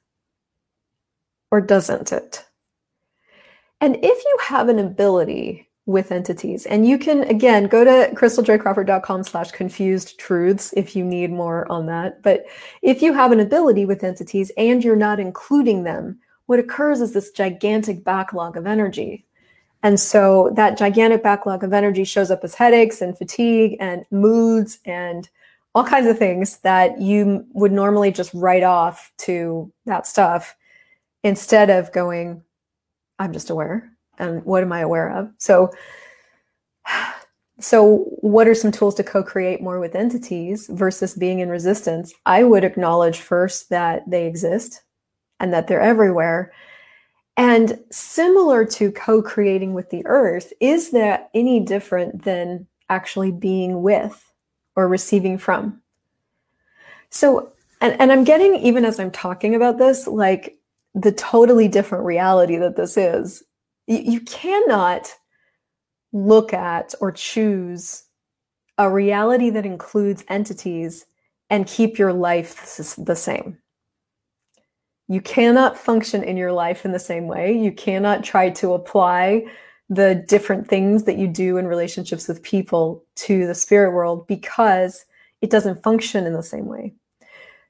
Or 1.56 1.60
doesn't 1.62 2.12
it? 2.12 2.44
And 3.80 3.96
if 4.02 4.24
you 4.24 4.38
have 4.42 4.68
an 4.68 4.78
ability 4.78 5.70
with 5.86 6.12
entities, 6.12 6.66
and 6.66 6.86
you 6.86 6.98
can 6.98 7.22
again 7.22 7.64
go 7.64 7.82
to 7.82 8.14
christeljoycrawford.com 8.14 9.24
slash 9.24 9.52
confused 9.52 10.18
truths 10.18 10.74
if 10.76 10.94
you 10.94 11.02
need 11.02 11.30
more 11.32 11.66
on 11.72 11.86
that. 11.86 12.22
But 12.22 12.44
if 12.82 13.00
you 13.00 13.14
have 13.14 13.32
an 13.32 13.40
ability 13.40 13.86
with 13.86 14.04
entities 14.04 14.52
and 14.58 14.84
you're 14.84 14.96
not 14.96 15.18
including 15.18 15.84
them, 15.84 16.20
what 16.44 16.58
occurs 16.58 17.00
is 17.00 17.14
this 17.14 17.30
gigantic 17.30 18.04
backlog 18.04 18.58
of 18.58 18.66
energy. 18.66 19.24
And 19.82 19.98
so 19.98 20.52
that 20.56 20.76
gigantic 20.76 21.22
backlog 21.22 21.64
of 21.64 21.72
energy 21.72 22.04
shows 22.04 22.30
up 22.30 22.44
as 22.44 22.54
headaches 22.54 23.00
and 23.00 23.16
fatigue 23.16 23.78
and 23.80 24.04
moods 24.10 24.78
and 24.84 25.26
all 25.74 25.84
kinds 25.84 26.06
of 26.06 26.18
things 26.18 26.58
that 26.58 27.00
you 27.00 27.46
would 27.54 27.72
normally 27.72 28.12
just 28.12 28.34
write 28.34 28.62
off 28.62 29.10
to 29.20 29.72
that 29.86 30.06
stuff 30.06 30.54
instead 31.26 31.70
of 31.70 31.92
going, 31.92 32.40
I'm 33.18 33.32
just 33.32 33.50
aware. 33.50 33.90
And 34.16 34.44
what 34.44 34.62
am 34.62 34.72
I 34.72 34.80
aware 34.80 35.10
of? 35.10 35.30
So, 35.38 35.72
so 37.60 38.04
what 38.20 38.46
are 38.46 38.54
some 38.54 38.70
tools 38.70 38.94
to 38.94 39.02
co-create 39.02 39.60
more 39.60 39.80
with 39.80 39.96
entities 39.96 40.68
versus 40.68 41.14
being 41.14 41.40
in 41.40 41.48
resistance? 41.48 42.14
I 42.26 42.44
would 42.44 42.62
acknowledge 42.62 43.18
first 43.18 43.70
that 43.70 44.08
they 44.08 44.26
exist 44.26 44.82
and 45.40 45.52
that 45.52 45.66
they're 45.66 45.80
everywhere. 45.80 46.52
And 47.36 47.80
similar 47.90 48.64
to 48.64 48.92
co 48.92 49.20
creating 49.20 49.74
with 49.74 49.90
the 49.90 50.06
earth, 50.06 50.52
is 50.60 50.92
that 50.92 51.28
any 51.34 51.58
different 51.58 52.22
than 52.22 52.68
actually 52.88 53.32
being 53.32 53.82
with 53.82 54.32
or 54.76 54.86
receiving 54.86 55.38
from? 55.38 55.82
So, 57.10 57.52
and, 57.80 58.00
and 58.00 58.12
I'm 58.12 58.24
getting, 58.24 58.54
even 58.54 58.84
as 58.84 59.00
I'm 59.00 59.10
talking 59.10 59.56
about 59.56 59.76
this, 59.76 60.06
like 60.06 60.56
the 60.96 61.12
totally 61.12 61.68
different 61.68 62.04
reality 62.04 62.56
that 62.56 62.76
this 62.76 62.96
is. 62.96 63.44
You, 63.86 63.98
you 63.98 64.20
cannot 64.22 65.12
look 66.12 66.52
at 66.54 66.94
or 67.00 67.12
choose 67.12 68.04
a 68.78 68.90
reality 68.90 69.50
that 69.50 69.66
includes 69.66 70.24
entities 70.28 71.04
and 71.50 71.66
keep 71.66 71.98
your 71.98 72.12
life 72.12 72.76
the 72.98 73.14
same. 73.14 73.58
You 75.08 75.20
cannot 75.20 75.78
function 75.78 76.24
in 76.24 76.36
your 76.36 76.50
life 76.50 76.84
in 76.84 76.92
the 76.92 76.98
same 76.98 77.28
way. 77.28 77.56
You 77.56 77.70
cannot 77.70 78.24
try 78.24 78.50
to 78.50 78.74
apply 78.74 79.44
the 79.88 80.24
different 80.26 80.66
things 80.66 81.04
that 81.04 81.16
you 81.18 81.28
do 81.28 81.58
in 81.58 81.66
relationships 81.66 82.26
with 82.26 82.42
people 82.42 83.04
to 83.14 83.46
the 83.46 83.54
spirit 83.54 83.92
world 83.92 84.26
because 84.26 85.04
it 85.42 85.50
doesn't 85.50 85.82
function 85.82 86.26
in 86.26 86.32
the 86.32 86.42
same 86.42 86.66
way. 86.66 86.94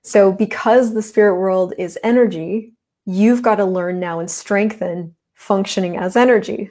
So, 0.03 0.33
because 0.33 0.95
the 0.95 1.03
spirit 1.03 1.37
world 1.37 1.75
is 1.77 1.99
energy, 2.03 2.76
you've 3.07 3.43
got 3.43 3.57
to 3.57 3.65
learn 3.65 3.99
now 3.99 4.19
and 4.19 4.31
strengthen 4.31 5.15
functioning 5.35 5.97
as 5.97 6.17
energy. 6.17 6.71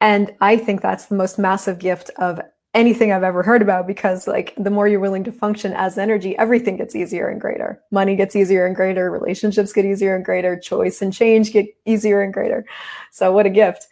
And 0.00 0.34
I 0.40 0.56
think 0.56 0.80
that's 0.80 1.06
the 1.06 1.14
most 1.14 1.38
massive 1.38 1.78
gift 1.78 2.10
of 2.18 2.40
anything 2.74 3.12
I've 3.12 3.22
ever 3.22 3.42
heard 3.42 3.62
about 3.62 3.86
because 3.86 4.28
like 4.28 4.54
the 4.56 4.70
more 4.70 4.86
you're 4.86 5.00
willing 5.00 5.24
to 5.24 5.32
function 5.32 5.72
as 5.72 5.98
energy, 5.98 6.36
everything 6.36 6.76
gets 6.76 6.94
easier 6.94 7.28
and 7.28 7.40
greater. 7.40 7.80
Money 7.90 8.14
gets 8.14 8.36
easier 8.36 8.66
and 8.66 8.76
greater, 8.76 9.10
relationships 9.10 9.72
get 9.72 9.84
easier 9.84 10.14
and 10.14 10.24
greater, 10.24 10.58
choice 10.58 11.00
and 11.00 11.12
change 11.12 11.52
get 11.52 11.66
easier 11.86 12.20
and 12.20 12.32
greater. 12.32 12.64
So 13.10 13.32
what 13.32 13.46
a 13.46 13.50
gift. 13.50 13.86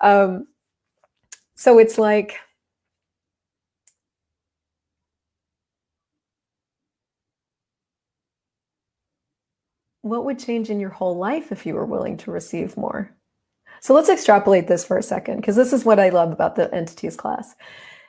Um, 0.00 0.46
so 1.54 1.78
it's 1.78 1.98
like 1.98 2.38
what 10.02 10.24
would 10.24 10.38
change 10.38 10.68
in 10.68 10.80
your 10.80 10.90
whole 10.90 11.16
life 11.16 11.50
if 11.50 11.64
you 11.64 11.74
were 11.74 11.86
willing 11.86 12.16
to 12.18 12.30
receive 12.30 12.76
more? 12.76 13.14
So 13.80 13.94
let's 13.94 14.08
extrapolate 14.08 14.68
this 14.68 14.84
for 14.84 14.98
a 14.98 15.02
second, 15.02 15.36
because 15.36 15.56
this 15.56 15.72
is 15.72 15.84
what 15.84 15.98
I 15.98 16.10
love 16.10 16.30
about 16.30 16.54
the 16.56 16.72
entities 16.72 17.16
class. 17.16 17.54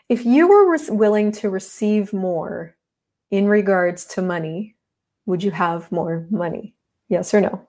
If 0.09 0.25
you 0.25 0.47
were 0.47 0.71
re- 0.71 0.89
willing 0.89 1.31
to 1.33 1.49
receive 1.49 2.13
more 2.13 2.75
in 3.31 3.47
regards 3.47 4.05
to 4.05 4.21
money, 4.21 4.75
would 5.25 5.41
you 5.41 5.51
have 5.51 5.91
more 5.91 6.27
money? 6.29 6.75
Yes 7.09 7.33
or 7.33 7.41
no? 7.41 7.67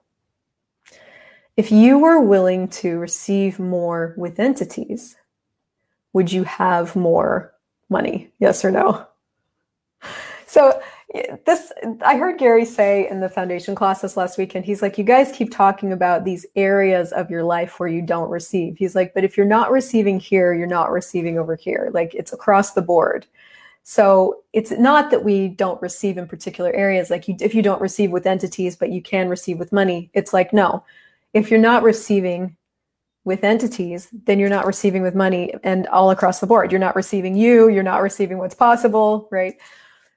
If 1.57 1.71
you 1.71 1.97
were 1.97 2.19
willing 2.19 2.67
to 2.67 2.97
receive 2.99 3.59
more 3.59 4.13
with 4.17 4.39
entities, 4.39 5.15
would 6.13 6.31
you 6.31 6.43
have 6.43 6.95
more 6.95 7.53
money? 7.89 8.31
Yes 8.39 8.65
or 8.65 8.71
no? 8.71 9.07
This 11.45 11.71
i 12.03 12.17
heard 12.17 12.37
gary 12.37 12.65
say 12.65 13.07
in 13.09 13.19
the 13.19 13.29
foundation 13.29 13.75
class 13.75 14.01
this 14.01 14.17
last 14.17 14.37
weekend 14.37 14.65
he's 14.65 14.81
like 14.81 14.97
you 14.97 15.03
guys 15.03 15.31
keep 15.31 15.51
talking 15.51 15.91
about 15.91 16.25
these 16.25 16.45
areas 16.55 17.11
of 17.13 17.29
your 17.29 17.43
life 17.43 17.79
where 17.79 17.89
you 17.89 18.01
don't 18.01 18.29
receive. 18.29 18.77
He's 18.77 18.95
like 18.95 19.13
but 19.13 19.23
if 19.23 19.37
you're 19.37 19.45
not 19.45 19.71
receiving 19.71 20.19
here 20.19 20.53
you're 20.53 20.67
not 20.67 20.91
receiving 20.91 21.37
over 21.37 21.55
here. 21.55 21.89
Like 21.93 22.13
it's 22.13 22.33
across 22.33 22.73
the 22.73 22.81
board. 22.81 23.25
So 23.83 24.41
it's 24.51 24.71
not 24.71 25.11
that 25.11 25.23
we 25.23 25.47
don't 25.47 25.81
receive 25.81 26.17
in 26.17 26.27
particular 26.27 26.73
areas 26.73 27.09
like 27.09 27.27
you, 27.27 27.35
if 27.39 27.53
you 27.53 27.61
don't 27.61 27.81
receive 27.81 28.11
with 28.11 28.25
entities 28.25 28.75
but 28.75 28.91
you 28.91 29.01
can 29.01 29.29
receive 29.29 29.59
with 29.59 29.71
money 29.71 30.09
it's 30.13 30.33
like 30.33 30.51
no. 30.53 30.83
If 31.33 31.51
you're 31.51 31.59
not 31.59 31.83
receiving 31.83 32.55
with 33.23 33.43
entities 33.43 34.09
then 34.25 34.39
you're 34.39 34.49
not 34.49 34.65
receiving 34.65 35.01
with 35.01 35.15
money 35.15 35.53
and 35.63 35.87
all 35.87 36.11
across 36.11 36.39
the 36.39 36.47
board. 36.47 36.71
You're 36.71 36.79
not 36.79 36.95
receiving 36.95 37.35
you 37.35 37.69
you're 37.69 37.83
not 37.83 38.01
receiving 38.01 38.37
what's 38.37 38.55
possible 38.55 39.27
right 39.31 39.55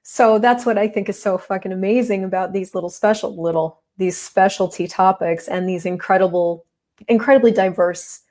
so 0.03 0.39
that's 0.39 0.65
what 0.65 0.77
I 0.77 0.87
think 0.87 1.09
is 1.09 1.21
so 1.21 1.37
fucking 1.37 1.71
amazing 1.71 2.23
about 2.23 2.53
these 2.53 2.73
little 2.73 2.89
special 2.89 3.41
little 3.41 3.81
these 3.97 4.17
specialty 4.17 4.87
topics 4.87 5.47
and 5.47 5.67
these 5.67 5.85
incredible 5.85 6.65
incredibly 7.07 7.51
diverse 7.51 8.21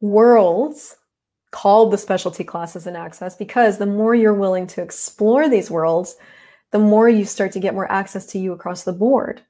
worlds 0.00 0.96
called 1.50 1.92
the 1.92 1.98
specialty 1.98 2.44
classes 2.44 2.86
and 2.86 2.96
access 2.96 3.36
because 3.36 3.78
the 3.78 3.86
more 3.86 4.14
you're 4.14 4.34
willing 4.34 4.66
to 4.66 4.82
explore 4.82 5.48
these 5.48 5.70
worlds, 5.70 6.16
the 6.70 6.78
more 6.78 7.08
you 7.08 7.24
start 7.24 7.52
to 7.52 7.60
get 7.60 7.74
more 7.74 7.90
access 7.90 8.26
to 8.26 8.38
you 8.38 8.52
across 8.52 8.84
the 8.84 8.92
board. 8.92 9.42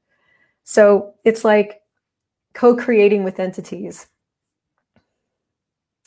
So 0.65 1.15
it's 1.25 1.45
like 1.45 1.81
co 2.55 2.77
creating 2.77 3.25
with 3.25 3.41
entities. 3.41 4.07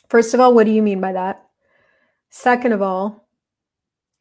First 0.10 0.34
of 0.34 0.40
all, 0.40 0.54
what 0.54 0.66
do 0.66 0.72
you 0.72 0.82
mean 0.82 1.02
by 1.02 1.14
that? 1.14 1.46
Second 2.30 2.74
of 2.74 2.82
all, 2.82 3.28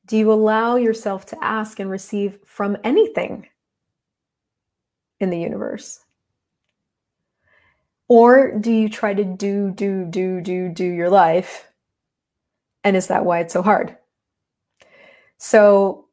do 0.08 0.16
you 0.16 0.32
allow 0.32 0.76
yourself 0.76 1.26
to 1.26 1.44
ask 1.44 1.78
and 1.78 1.90
receive 1.90 2.38
from 2.44 2.76
anything 2.82 3.46
in 5.20 5.30
the 5.30 5.38
universe? 5.38 6.00
Or 8.08 8.58
do 8.58 8.72
you 8.72 8.88
try 8.88 9.12
to 9.12 9.22
do, 9.22 9.70
do, 9.70 10.06
do, 10.06 10.40
do, 10.40 10.70
do 10.70 10.84
your 10.84 11.10
life? 11.10 11.70
And 12.82 12.96
is 12.96 13.08
that 13.08 13.26
why 13.26 13.40
it's 13.40 13.52
so 13.52 13.62
hard? 13.62 13.96
So 15.36 16.06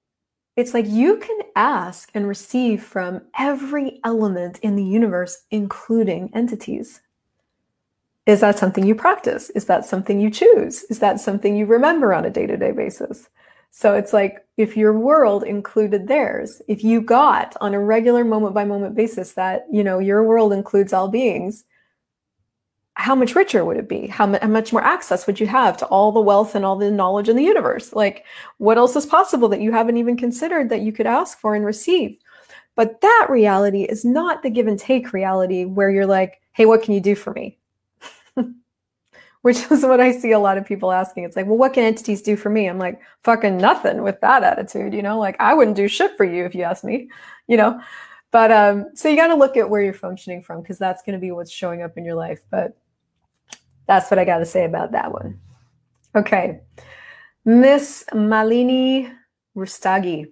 it's 0.57 0.73
like 0.73 0.87
you 0.87 1.17
can 1.17 1.39
ask 1.55 2.11
and 2.13 2.27
receive 2.27 2.83
from 2.83 3.21
every 3.39 4.01
element 4.03 4.59
in 4.59 4.75
the 4.75 4.83
universe, 4.83 5.43
including 5.51 6.31
entities. 6.33 6.99
Is 8.25 8.41
that 8.41 8.59
something 8.59 8.85
you 8.85 8.95
practice? 8.95 9.49
Is 9.51 9.65
that 9.65 9.85
something 9.85 10.19
you 10.19 10.29
choose? 10.29 10.83
Is 10.83 10.99
that 10.99 11.21
something 11.21 11.55
you 11.55 11.65
remember 11.65 12.13
on 12.13 12.25
a 12.25 12.29
day 12.29 12.45
to 12.45 12.57
day 12.57 12.71
basis? 12.71 13.29
So 13.77 13.93
it's 13.93 14.13
like 14.13 14.45
if 14.55 14.77
your 14.77 14.97
world 14.97 15.43
included 15.43 16.07
theirs, 16.07 16.61
if 16.69 16.81
you 16.81 17.01
got 17.01 17.57
on 17.59 17.73
a 17.73 17.79
regular 17.81 18.23
moment 18.23 18.53
by 18.53 18.63
moment 18.63 18.95
basis 18.95 19.33
that, 19.33 19.65
you 19.69 19.83
know, 19.83 19.99
your 19.99 20.23
world 20.23 20.53
includes 20.53 20.93
all 20.93 21.09
beings, 21.09 21.65
how 22.93 23.15
much 23.15 23.35
richer 23.35 23.65
would 23.65 23.75
it 23.75 23.89
be? 23.89 24.07
How, 24.07 24.27
much 24.27 24.71
more 24.71 24.81
access 24.81 25.27
would 25.27 25.41
you 25.41 25.47
have 25.47 25.75
to 25.77 25.85
all 25.87 26.13
the 26.13 26.21
wealth 26.21 26.55
and 26.55 26.63
all 26.63 26.77
the 26.77 26.89
knowledge 26.89 27.27
in 27.27 27.35
the 27.35 27.43
universe? 27.43 27.91
Like, 27.91 28.23
what 28.59 28.77
else 28.77 28.95
is 28.95 29.05
possible 29.05 29.49
that 29.49 29.59
you 29.59 29.73
haven't 29.73 29.97
even 29.97 30.15
considered 30.15 30.69
that 30.69 30.79
you 30.79 30.93
could 30.93 31.05
ask 31.05 31.37
for 31.37 31.53
and 31.53 31.65
receive? 31.65 32.17
But 32.75 33.01
that 33.01 33.27
reality 33.29 33.83
is 33.83 34.05
not 34.05 34.41
the 34.41 34.49
give 34.49 34.67
and 34.67 34.79
take 34.79 35.11
reality 35.11 35.65
where 35.65 35.89
you're 35.89 36.05
like, 36.05 36.39
hey, 36.53 36.65
what 36.65 36.81
can 36.81 36.93
you 36.93 37.01
do 37.01 37.13
for 37.13 37.33
me? 37.33 37.57
Which 39.45 39.69
is 39.69 39.83
what 39.83 40.01
I 40.01 40.11
see 40.11 40.31
a 40.31 40.39
lot 40.39 40.57
of 40.57 40.65
people 40.65 40.91
asking. 40.91 41.23
It's 41.23 41.35
like, 41.35 41.45
well, 41.45 41.59
what 41.59 41.73
can 41.73 41.83
entities 41.83 42.23
do 42.23 42.35
for 42.35 42.49
me? 42.49 42.67
I'm 42.67 42.79
like, 42.79 42.99
fucking 43.23 43.57
nothing 43.57 44.01
with 44.01 44.19
that 44.21 44.43
attitude, 44.43 44.91
you 44.91 45.03
know, 45.03 45.19
like 45.19 45.35
I 45.39 45.53
wouldn't 45.53 45.77
do 45.77 45.87
shit 45.87 46.17
for 46.17 46.23
you 46.25 46.45
if 46.45 46.55
you 46.55 46.63
asked 46.63 46.83
me, 46.83 47.11
you 47.45 47.55
know. 47.55 47.79
But 48.31 48.51
um, 48.51 48.87
so 48.95 49.07
you 49.07 49.15
got 49.15 49.27
to 49.27 49.35
look 49.35 49.55
at 49.55 49.69
where 49.69 49.83
you're 49.83 49.93
functioning 49.93 50.41
from 50.41 50.63
because 50.63 50.79
that's 50.79 51.03
going 51.03 51.13
to 51.13 51.19
be 51.19 51.29
what's 51.29 51.51
showing 51.51 51.83
up 51.83 51.95
in 51.95 52.03
your 52.03 52.15
life. 52.15 52.39
But 52.49 52.75
that's 53.85 54.09
what 54.09 54.17
I 54.17 54.25
got 54.25 54.39
to 54.39 54.47
say 54.47 54.65
about 54.65 54.93
that 54.93 55.13
one. 55.13 55.39
Okay. 56.15 56.61
Miss 57.45 58.03
Malini 58.13 59.13
Rustagi 59.55 60.25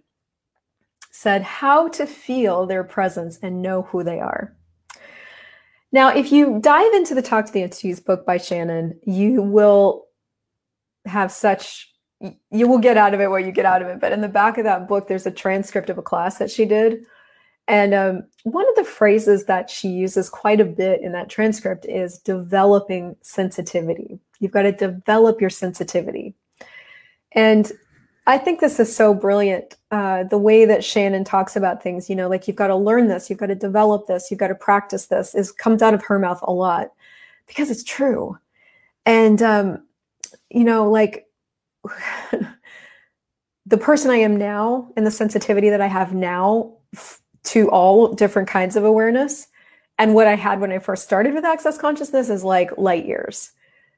said, 1.12 1.43
How 1.43 1.88
to 1.89 2.08
feel 2.08 2.65
their 2.65 2.84
presence 2.84 3.38
and 3.43 3.62
know 3.62 3.84
who 3.84 4.03
they 4.03 4.20
are. 4.20 4.55
Now, 5.93 6.09
if 6.09 6.31
you 6.31 6.59
dive 6.59 6.91
into 6.93 7.15
the 7.15 7.21
Talk 7.21 7.45
to 7.45 7.53
the 7.53 7.62
Entities 7.62 8.00
book 8.00 8.25
by 8.25 8.38
Shannon, 8.38 9.00
you 9.03 9.41
will 9.41 10.07
have 11.05 11.31
such 11.31 11.89
you 12.51 12.67
will 12.67 12.79
get 12.79 12.97
out 12.97 13.13
of 13.13 13.19
it 13.19 13.29
what 13.29 13.45
you 13.45 13.51
get 13.51 13.65
out 13.65 13.81
of 13.81 13.89
it. 13.89 14.00
But 14.00 14.13
in 14.13 14.21
the 14.21 14.29
back 14.29 14.57
of 14.57 14.63
that 14.63 14.88
book, 14.88 15.07
there's 15.07 15.25
a 15.25 15.31
transcript 15.31 15.89
of 15.89 15.97
a 15.97 16.01
class 16.01 16.38
that 16.38 16.50
she 16.50 16.65
did. 16.65 17.03
And 17.67 17.93
um, 17.93 18.23
one 18.43 18.67
of 18.69 18.75
the 18.75 18.83
phrases 18.83 19.45
that 19.45 19.69
she 19.69 19.89
uses 19.89 20.29
quite 20.29 20.62
a 20.62 20.65
bit 20.65 21.01
in 21.01 21.12
that 21.12 21.29
transcript 21.29 21.85
is 21.85 22.17
developing 22.19 23.15
sensitivity. 23.21 24.19
You've 24.39 24.51
got 24.51 24.63
to 24.63 24.71
develop 24.71 25.41
your 25.41 25.50
sensitivity. 25.50 26.33
And 27.33 27.71
I 28.25 28.38
think 28.38 28.62
this 28.62 28.80
is 28.80 28.96
so 28.96 29.13
brilliant. 29.13 29.75
Uh, 29.92 30.24
the 30.24 30.38
way 30.38 30.65
that 30.65 30.84
Shannon 30.84 31.24
talks 31.24 31.56
about 31.56 31.84
things, 31.84 32.10
you 32.10 32.15
know, 32.15 32.30
like 32.30 32.48
you've 32.48 32.56
got 32.56 32.68
to 32.68 32.75
learn 32.75 33.08
this, 33.10 33.30
you've 33.30 33.39
got 33.39 33.48
to 33.48 33.56
develop 33.56 34.08
this, 34.08 34.32
you've 34.32 34.39
got 34.39 34.48
to 34.48 34.56
practice 34.56 35.08
this, 35.08 35.36
is 35.36 35.51
comes 35.51 35.82
out 35.82 35.94
of 35.94 36.03
her 36.06 36.18
mouth 36.18 36.39
a 36.44 36.51
lot 36.51 36.92
because 37.48 37.70
it's 37.70 37.84
true. 37.84 38.38
And 39.06 39.42
um, 39.42 39.84
you 40.50 40.63
know, 40.63 40.89
like 40.89 41.27
the 43.65 43.77
person 43.77 44.10
I 44.10 44.18
am 44.18 44.38
now 44.38 44.92
and 44.96 45.06
the 45.06 45.12
sensitivity 45.12 45.70
that 45.70 45.82
I 45.82 45.88
have 45.88 46.13
now 46.13 46.74
f- 46.96 47.22
to 47.44 47.70
all 47.72 48.13
different 48.13 48.48
kinds 48.48 48.77
of 48.77 48.86
awareness 48.86 49.48
and 50.00 50.15
what 50.15 50.27
I 50.27 50.36
had 50.36 50.62
when 50.62 50.72
I 50.72 50.80
first 50.80 51.03
started 51.03 51.34
with 51.34 51.46
access 51.46 51.77
consciousness 51.77 52.30
is 52.30 52.44
like 52.44 52.77
light 52.77 53.06
years. 53.06 53.51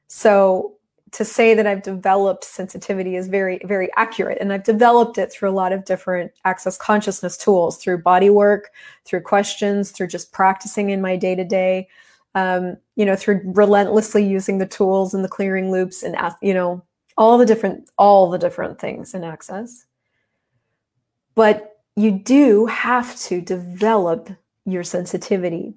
So 0.08 0.75
to 1.12 1.24
say 1.24 1.54
that 1.54 1.66
I've 1.66 1.82
developed 1.82 2.44
sensitivity 2.44 3.14
is 3.14 3.28
very, 3.28 3.60
very 3.64 3.88
accurate. 3.96 4.38
And 4.40 4.52
I've 4.52 4.64
developed 4.64 5.18
it 5.18 5.32
through 5.32 5.50
a 5.50 5.52
lot 5.52 5.72
of 5.72 5.84
different 5.84 6.32
access 6.44 6.76
consciousness 6.76 7.36
tools, 7.36 7.78
through 7.78 8.02
body 8.02 8.28
work, 8.28 8.70
through 9.04 9.20
questions, 9.20 9.92
through 9.92 10.08
just 10.08 10.32
practicing 10.32 10.90
in 10.90 11.00
my 11.00 11.16
day 11.16 11.36
to 11.36 11.44
day, 11.44 11.88
you 12.34 13.04
know, 13.04 13.16
through 13.16 13.40
relentlessly 13.44 14.26
using 14.26 14.58
the 14.58 14.66
tools 14.66 15.14
and 15.14 15.24
the 15.24 15.28
clearing 15.28 15.70
loops 15.70 16.02
and, 16.02 16.16
you 16.42 16.52
know, 16.52 16.82
all 17.16 17.38
the 17.38 17.46
different, 17.46 17.88
all 17.96 18.28
the 18.28 18.38
different 18.38 18.80
things 18.80 19.14
in 19.14 19.22
access. 19.22 19.86
But 21.34 21.80
you 21.94 22.10
do 22.10 22.66
have 22.66 23.16
to 23.20 23.40
develop 23.40 24.28
your 24.64 24.82
sensitivity. 24.82 25.74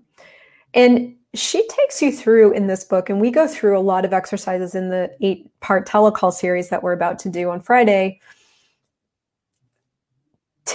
And 0.74 1.16
she 1.36 1.68
takes 1.68 2.02
you 2.02 2.12
through 2.12 2.54
in 2.54 2.68
this 2.68 2.84
book, 2.84 3.10
and 3.10 3.22
we 3.22 3.30
go 3.30 3.48
through 3.48 3.78
a 3.78 3.82
lot 3.82 4.06
of 4.06 4.14
exercises 4.14 4.74
in 4.74 4.90
the 4.90 5.16
eight 5.22 5.48
part 5.60 5.88
telecall 5.88 6.34
series 6.34 6.70
that 6.70 6.82
we're 6.82 6.94
about 6.94 7.20
to 7.20 7.30
do 7.30 7.50
on 7.50 7.62
Friday. 7.62 8.20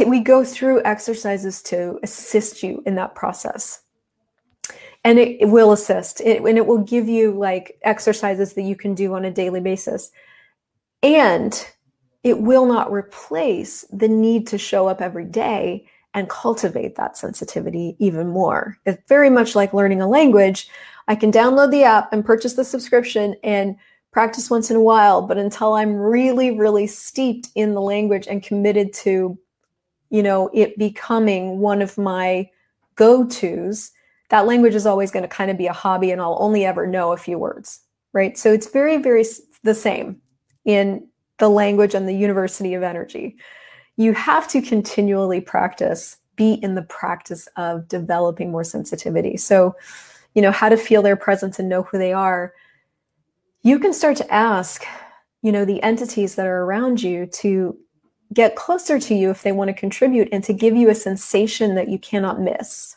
We 0.04 0.20
go 0.20 0.44
through 0.44 0.82
exercises 0.84 1.62
to 1.64 1.98
assist 2.02 2.62
you 2.62 2.82
in 2.84 2.96
that 2.96 3.14
process. 3.14 3.82
And 5.04 5.18
it, 5.18 5.40
it 5.40 5.46
will 5.46 5.72
assist, 5.72 6.20
it, 6.20 6.42
and 6.42 6.56
it 6.58 6.66
will 6.66 6.78
give 6.78 7.08
you 7.08 7.32
like 7.32 7.78
exercises 7.82 8.54
that 8.54 8.62
you 8.62 8.74
can 8.74 8.94
do 8.94 9.14
on 9.14 9.24
a 9.24 9.30
daily 9.30 9.60
basis. 9.60 10.10
And 11.02 11.64
it 12.22 12.40
will 12.40 12.64
not 12.64 12.90
replace 12.90 13.84
the 13.92 14.08
need 14.08 14.46
to 14.48 14.58
show 14.58 14.88
up 14.88 15.00
every 15.00 15.26
day 15.26 15.86
and 16.14 16.28
cultivate 16.28 16.94
that 16.94 17.16
sensitivity 17.16 17.96
even 17.98 18.28
more. 18.28 18.78
It's 18.86 19.02
very 19.08 19.28
much 19.28 19.54
like 19.54 19.74
learning 19.74 20.00
a 20.00 20.08
language. 20.08 20.68
I 21.08 21.16
can 21.16 21.32
download 21.32 21.70
the 21.70 21.82
app 21.82 22.12
and 22.12 22.24
purchase 22.24 22.54
the 22.54 22.64
subscription 22.64 23.34
and 23.42 23.76
practice 24.12 24.48
once 24.48 24.70
in 24.70 24.76
a 24.76 24.80
while, 24.80 25.22
but 25.22 25.38
until 25.38 25.74
I'm 25.74 25.96
really, 25.96 26.56
really 26.56 26.86
steeped 26.86 27.48
in 27.56 27.74
the 27.74 27.80
language 27.80 28.28
and 28.28 28.44
committed 28.44 28.92
to, 28.94 29.36
you 30.10 30.22
know, 30.22 30.50
it 30.54 30.78
becoming 30.78 31.58
one 31.58 31.82
of 31.82 31.98
my 31.98 32.48
go 32.94 33.26
tos, 33.26 33.90
that 34.30 34.46
language 34.46 34.76
is 34.76 34.86
always 34.86 35.10
going 35.10 35.24
to 35.24 35.28
kind 35.28 35.50
of 35.50 35.58
be 35.58 35.66
a 35.66 35.72
hobby 35.72 36.12
and 36.12 36.22
I'll 36.22 36.38
only 36.40 36.64
ever 36.64 36.86
know 36.86 37.12
a 37.12 37.16
few 37.16 37.38
words, 37.38 37.80
right? 38.12 38.38
So 38.38 38.52
it's 38.52 38.70
very, 38.70 38.98
very 38.98 39.24
the 39.64 39.74
same 39.74 40.20
in 40.64 41.08
the 41.38 41.50
language 41.50 41.94
and 41.94 42.06
the 42.06 42.14
university 42.14 42.74
of 42.74 42.84
energy 42.84 43.36
you 43.96 44.12
have 44.14 44.48
to 44.48 44.60
continually 44.60 45.40
practice, 45.40 46.16
be 46.36 46.54
in 46.54 46.74
the 46.74 46.82
practice 46.82 47.48
of 47.56 47.88
developing 47.88 48.50
more 48.50 48.64
sensitivity. 48.64 49.36
So, 49.36 49.76
you 50.34 50.42
know, 50.42 50.50
how 50.50 50.68
to 50.68 50.76
feel 50.76 51.02
their 51.02 51.16
presence 51.16 51.58
and 51.58 51.68
know 51.68 51.84
who 51.84 51.98
they 51.98 52.12
are. 52.12 52.54
You 53.62 53.78
can 53.78 53.92
start 53.92 54.16
to 54.16 54.32
ask, 54.32 54.84
you 55.42 55.52
know, 55.52 55.64
the 55.64 55.82
entities 55.82 56.34
that 56.34 56.46
are 56.46 56.62
around 56.64 57.02
you 57.02 57.26
to 57.26 57.78
get 58.32 58.56
closer 58.56 58.98
to 58.98 59.14
you 59.14 59.30
if 59.30 59.42
they 59.42 59.52
want 59.52 59.68
to 59.68 59.74
contribute 59.74 60.28
and 60.32 60.42
to 60.44 60.52
give 60.52 60.74
you 60.74 60.90
a 60.90 60.94
sensation 60.94 61.76
that 61.76 61.88
you 61.88 61.98
cannot 61.98 62.40
miss 62.40 62.96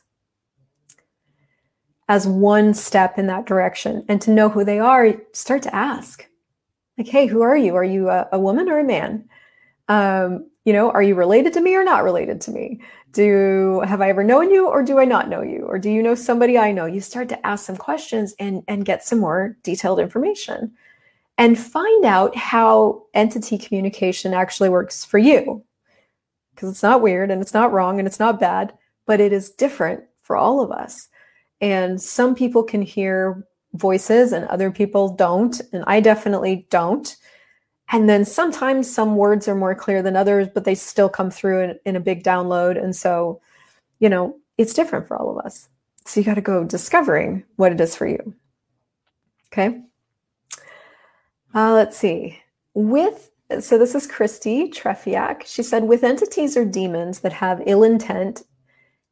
as 2.09 2.27
one 2.27 2.73
step 2.73 3.19
in 3.19 3.27
that 3.27 3.45
direction 3.45 4.03
and 4.07 4.21
to 4.21 4.31
know 4.31 4.49
who 4.49 4.63
they 4.63 4.79
are 4.79 5.13
start 5.33 5.61
to 5.61 5.75
ask 5.75 6.27
like 6.97 7.07
hey 7.07 7.27
who 7.27 7.41
are 7.41 7.57
you 7.57 7.75
are 7.75 7.83
you 7.83 8.09
a, 8.09 8.27
a 8.31 8.39
woman 8.39 8.69
or 8.69 8.79
a 8.79 8.83
man 8.83 9.27
um, 9.89 10.49
you 10.67 10.74
know 10.74 10.91
are 10.91 11.01
you 11.01 11.15
related 11.15 11.53
to 11.53 11.62
me 11.62 11.75
or 11.75 11.83
not 11.86 12.03
related 12.03 12.41
to 12.41 12.51
me? 12.51 12.81
Do 13.13 13.81
have 13.86 14.01
i 14.01 14.09
ever 14.09 14.21
known 14.21 14.51
you 14.51 14.67
or 14.67 14.83
do 14.83 15.00
i 15.00 15.05
not 15.05 15.29
know 15.29 15.41
you? 15.41 15.59
Or 15.65 15.79
do 15.79 15.89
you 15.89 16.03
know 16.03 16.13
somebody 16.13 16.57
i 16.57 16.74
know? 16.74 16.86
You 16.86 17.00
start 17.00 17.29
to 17.29 17.47
ask 17.47 17.65
some 17.65 17.77
questions 17.77 18.36
and 18.38 18.63
and 18.67 18.83
get 18.83 19.05
some 19.05 19.19
more 19.19 19.55
detailed 19.63 20.01
information 20.01 20.74
and 21.38 21.57
find 21.57 22.03
out 22.03 22.36
how 22.36 23.03
entity 23.13 23.57
communication 23.57 24.33
actually 24.33 24.67
works 24.67 25.05
for 25.05 25.17
you. 25.17 25.63
Because 26.53 26.69
it's 26.69 26.83
not 26.83 27.01
weird 27.01 27.31
and 27.31 27.41
it's 27.41 27.53
not 27.53 27.71
wrong 27.71 27.97
and 27.97 28.05
it's 28.05 28.19
not 28.19 28.38
bad 28.38 28.74
but 29.05 29.21
it 29.21 29.31
is 29.31 29.51
different 29.51 30.03
for 30.21 30.36
all 30.36 30.59
of 30.59 30.69
us. 30.69 31.07
And 31.62 32.01
some 32.01 32.36
people 32.36 32.62
can 32.62 32.81
hear 32.81 33.47
voices 33.75 34.33
and 34.33 34.43
other 34.47 34.69
people 34.69 35.15
don't 35.15 35.62
and 35.71 35.83
i 35.88 36.00
definitely 36.01 36.67
don't 36.69 37.15
and 37.91 38.10
then 38.10 38.25
sometimes 38.25 38.94
some 38.94 39.15
words 39.15 39.48
are 39.48 39.56
more 39.56 39.75
clear 39.75 40.01
than 40.01 40.15
others, 40.15 40.48
but 40.53 40.65
they 40.65 40.75
still 40.75 41.10
come 41.10 41.32
through 41.32 41.62
in, 41.62 41.79
in 41.86 41.96
a 41.96 42.01
big 42.01 42.24
download. 42.24 42.82
And 42.82 42.95
so, 42.95 43.41
you 44.00 44.10
know, 44.10 44.38
it's 44.58 44.73
different 44.73 45.08
for 45.08 45.17
all 45.17 45.38
of 45.38 45.45
us. 45.45 45.69
So 46.06 46.19
you 46.19 46.26
got 46.26 46.36
to 46.36 46.41
go 46.41 46.63
discovering 46.63 47.43
what 47.56 47.71
it 47.71 47.82
is 47.82 47.95
for 47.95 48.08
you. 48.08 48.34
Okay. 49.47 49.82
Uh, 51.54 51.73
let's 51.73 51.97
see. 51.97 52.39
With 52.73 53.32
so 53.62 53.78
this 53.78 53.95
is 53.95 54.06
Christy 54.06 54.69
Trefiak. 54.69 55.45
She 55.45 55.63
said, 55.63 55.84
with 55.84 56.04
entities 56.04 56.58
or 56.58 56.65
demons 56.65 57.19
that 57.21 57.32
have 57.32 57.63
ill 57.65 57.84
intent 57.84 58.43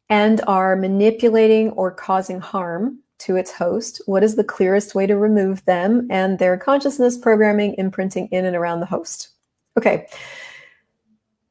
and 0.10 0.42
are 0.46 0.76
manipulating 0.76 1.70
or 1.72 1.90
causing 1.90 2.42
harm, 2.42 3.00
to 3.26 3.36
its 3.36 3.52
host, 3.52 4.02
what 4.06 4.24
is 4.24 4.36
the 4.36 4.44
clearest 4.44 4.96
way 4.96 5.08
to 5.08 5.18
remove 5.18 5.66
them 5.66 6.08
and 6.10 6.40
their 6.40 6.58
consciousness 6.58 7.18
programming 7.18 7.76
imprinting 7.78 8.28
in 8.28 8.46
and 8.46 8.56
around 8.56 8.80
the 8.80 8.86
host? 8.86 9.30
Okay. 9.78 10.08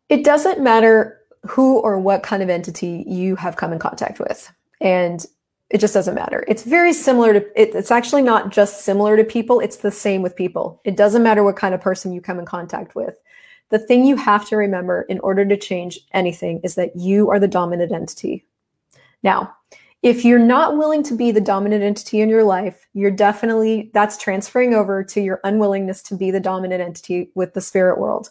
It 0.09 0.25
doesn't 0.25 0.61
matter 0.61 1.21
who 1.47 1.79
or 1.81 1.99
what 1.99 2.23
kind 2.23 2.43
of 2.43 2.49
entity 2.49 3.05
you 3.07 3.37
have 3.37 3.57
come 3.57 3.73
in 3.73 3.79
contact 3.79 4.21
with. 4.21 4.53
And 4.81 5.25
it 5.71 5.79
just 5.79 5.95
doesn't 5.95 6.15
matter. 6.15 6.45
It's 6.47 6.63
very 6.63 6.93
similar 6.93 7.33
to, 7.33 7.61
it, 7.61 7.75
it's 7.75 7.91
actually 7.91 8.23
not 8.23 8.51
just 8.51 8.83
similar 8.83 9.17
to 9.17 9.25
people, 9.25 9.61
it's 9.61 9.79
the 9.79 9.91
same 9.91 10.23
with 10.23 10.37
people. 10.37 10.81
It 10.85 10.97
doesn't 10.97 11.23
matter 11.23 11.43
what 11.43 11.57
kind 11.57 11.75
of 11.75 11.81
person 11.81 12.13
you 12.13 12.21
come 12.21 12.39
in 12.39 12.47
contact 12.47 12.95
with. 12.95 13.17
The 13.71 13.79
thing 13.79 14.05
you 14.05 14.17
have 14.17 14.47
to 14.49 14.57
remember 14.57 15.03
in 15.03 15.19
order 15.21 15.45
to 15.45 15.57
change 15.57 15.99
anything 16.13 16.61
is 16.63 16.77
that 16.77 16.95
you 16.95 17.31
are 17.31 17.41
the 17.41 17.49
dominant 17.49 17.93
entity. 17.93 18.45
Now, 19.23 19.55
if 20.05 20.23
you're 20.23 20.39
not 20.39 20.77
willing 20.77 21.03
to 21.03 21.15
be 21.15 21.31
the 21.31 21.41
dominant 21.41 21.83
entity 21.83 22.21
in 22.21 22.29
your 22.29 22.45
life, 22.45 22.87
you're 22.93 23.11
definitely 23.11 23.91
that's 23.95 24.19
transferring 24.19 24.75
over 24.75 25.03
to 25.03 25.21
your 25.23 25.41
unwillingness 25.45 26.03
to 26.03 26.15
be 26.15 26.31
the 26.31 26.39
dominant 26.39 26.83
entity 26.83 27.31
with 27.35 27.55
the 27.55 27.63
spirit 27.63 27.99
world. 27.99 28.29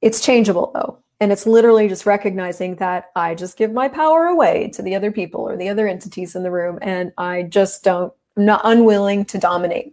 It's 0.00 0.24
changeable 0.24 0.70
though. 0.72 0.98
And 1.20 1.30
it's 1.30 1.46
literally 1.46 1.88
just 1.88 2.06
recognizing 2.06 2.76
that 2.76 3.10
I 3.14 3.34
just 3.34 3.58
give 3.58 3.70
my 3.70 3.86
power 3.86 4.24
away 4.24 4.70
to 4.72 4.80
the 4.80 4.94
other 4.94 5.12
people 5.12 5.42
or 5.42 5.58
the 5.58 5.68
other 5.68 5.86
entities 5.86 6.34
in 6.34 6.42
the 6.42 6.50
room. 6.50 6.78
And 6.80 7.12
I 7.18 7.42
just 7.42 7.84
don't, 7.84 8.10
I'm 8.38 8.46
not 8.46 8.62
unwilling 8.64 9.26
to 9.26 9.38
dominate. 9.38 9.92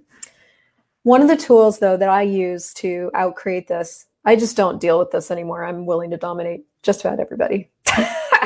One 1.04 1.22
of 1.22 1.28
the 1.28 1.36
tools 1.36 1.80
though 1.80 1.98
that 1.98 2.10
I 2.10 2.22
use 2.22 2.74
to 2.76 3.12
outcreate 3.16 3.68
this, 3.68 4.06
I 4.24 4.38
just 4.38 4.56
don't 4.56 4.80
deal 4.80 4.98
with 4.98 5.12
this 5.12 5.30
anymore. 5.30 5.66
I'm 5.66 5.86
willing 5.86 6.12
to 6.12 6.18
dominate 6.18 6.64
just 6.84 7.02
about 7.02 7.20
everybody, 7.20 7.70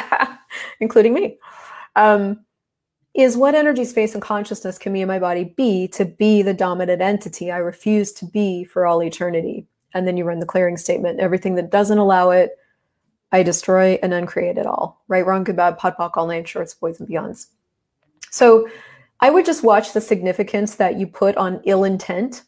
including 0.79 1.13
me 1.13 1.37
um, 1.95 2.43
is 3.13 3.37
what 3.37 3.55
energy, 3.55 3.85
space, 3.85 4.13
and 4.13 4.21
consciousness 4.21 4.77
can 4.79 4.91
me 4.91 5.01
and 5.01 5.07
my 5.07 5.19
body 5.19 5.53
be 5.55 5.87
to 5.89 6.05
be 6.05 6.41
the 6.41 6.53
dominant 6.53 7.01
entity 7.01 7.51
I 7.51 7.57
refuse 7.57 8.11
to 8.13 8.25
be 8.25 8.63
for 8.63 8.85
all 8.85 9.03
eternity? 9.03 9.67
And 9.93 10.07
then 10.07 10.17
you 10.17 10.25
run 10.25 10.39
the 10.39 10.47
clearing 10.47 10.77
statement. 10.77 11.19
Everything 11.19 11.55
that 11.55 11.69
doesn't 11.69 11.99
allow 11.99 12.31
it, 12.31 12.57
I 13.31 13.43
destroy 13.43 13.99
and 14.01 14.13
uncreate 14.13 14.57
it 14.57 14.65
all. 14.65 15.03
Right, 15.07 15.25
wrong, 15.25 15.43
good, 15.43 15.55
bad, 15.55 15.77
POD 15.77 15.95
POC, 15.97 16.11
all 16.17 16.27
nine 16.27 16.45
shorts, 16.45 16.73
boys, 16.73 16.99
and 16.99 17.07
beyonds. 17.07 17.47
So 18.31 18.67
I 19.19 19.29
would 19.29 19.45
just 19.45 19.63
watch 19.63 19.93
the 19.93 20.01
significance 20.01 20.75
that 20.75 20.99
you 20.99 21.05
put 21.05 21.37
on 21.37 21.61
ill 21.65 21.83
intent, 21.83 22.43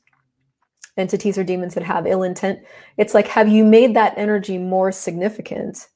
entities 0.97 1.38
or 1.38 1.43
demons 1.43 1.75
that 1.75 1.84
have 1.84 2.08
ill 2.08 2.23
intent. 2.23 2.60
It's 2.97 3.13
like, 3.13 3.27
have 3.27 3.47
you 3.47 3.63
made 3.63 3.95
that 3.95 4.17
energy 4.17 4.58
more 4.58 4.91
significant? 4.91 5.88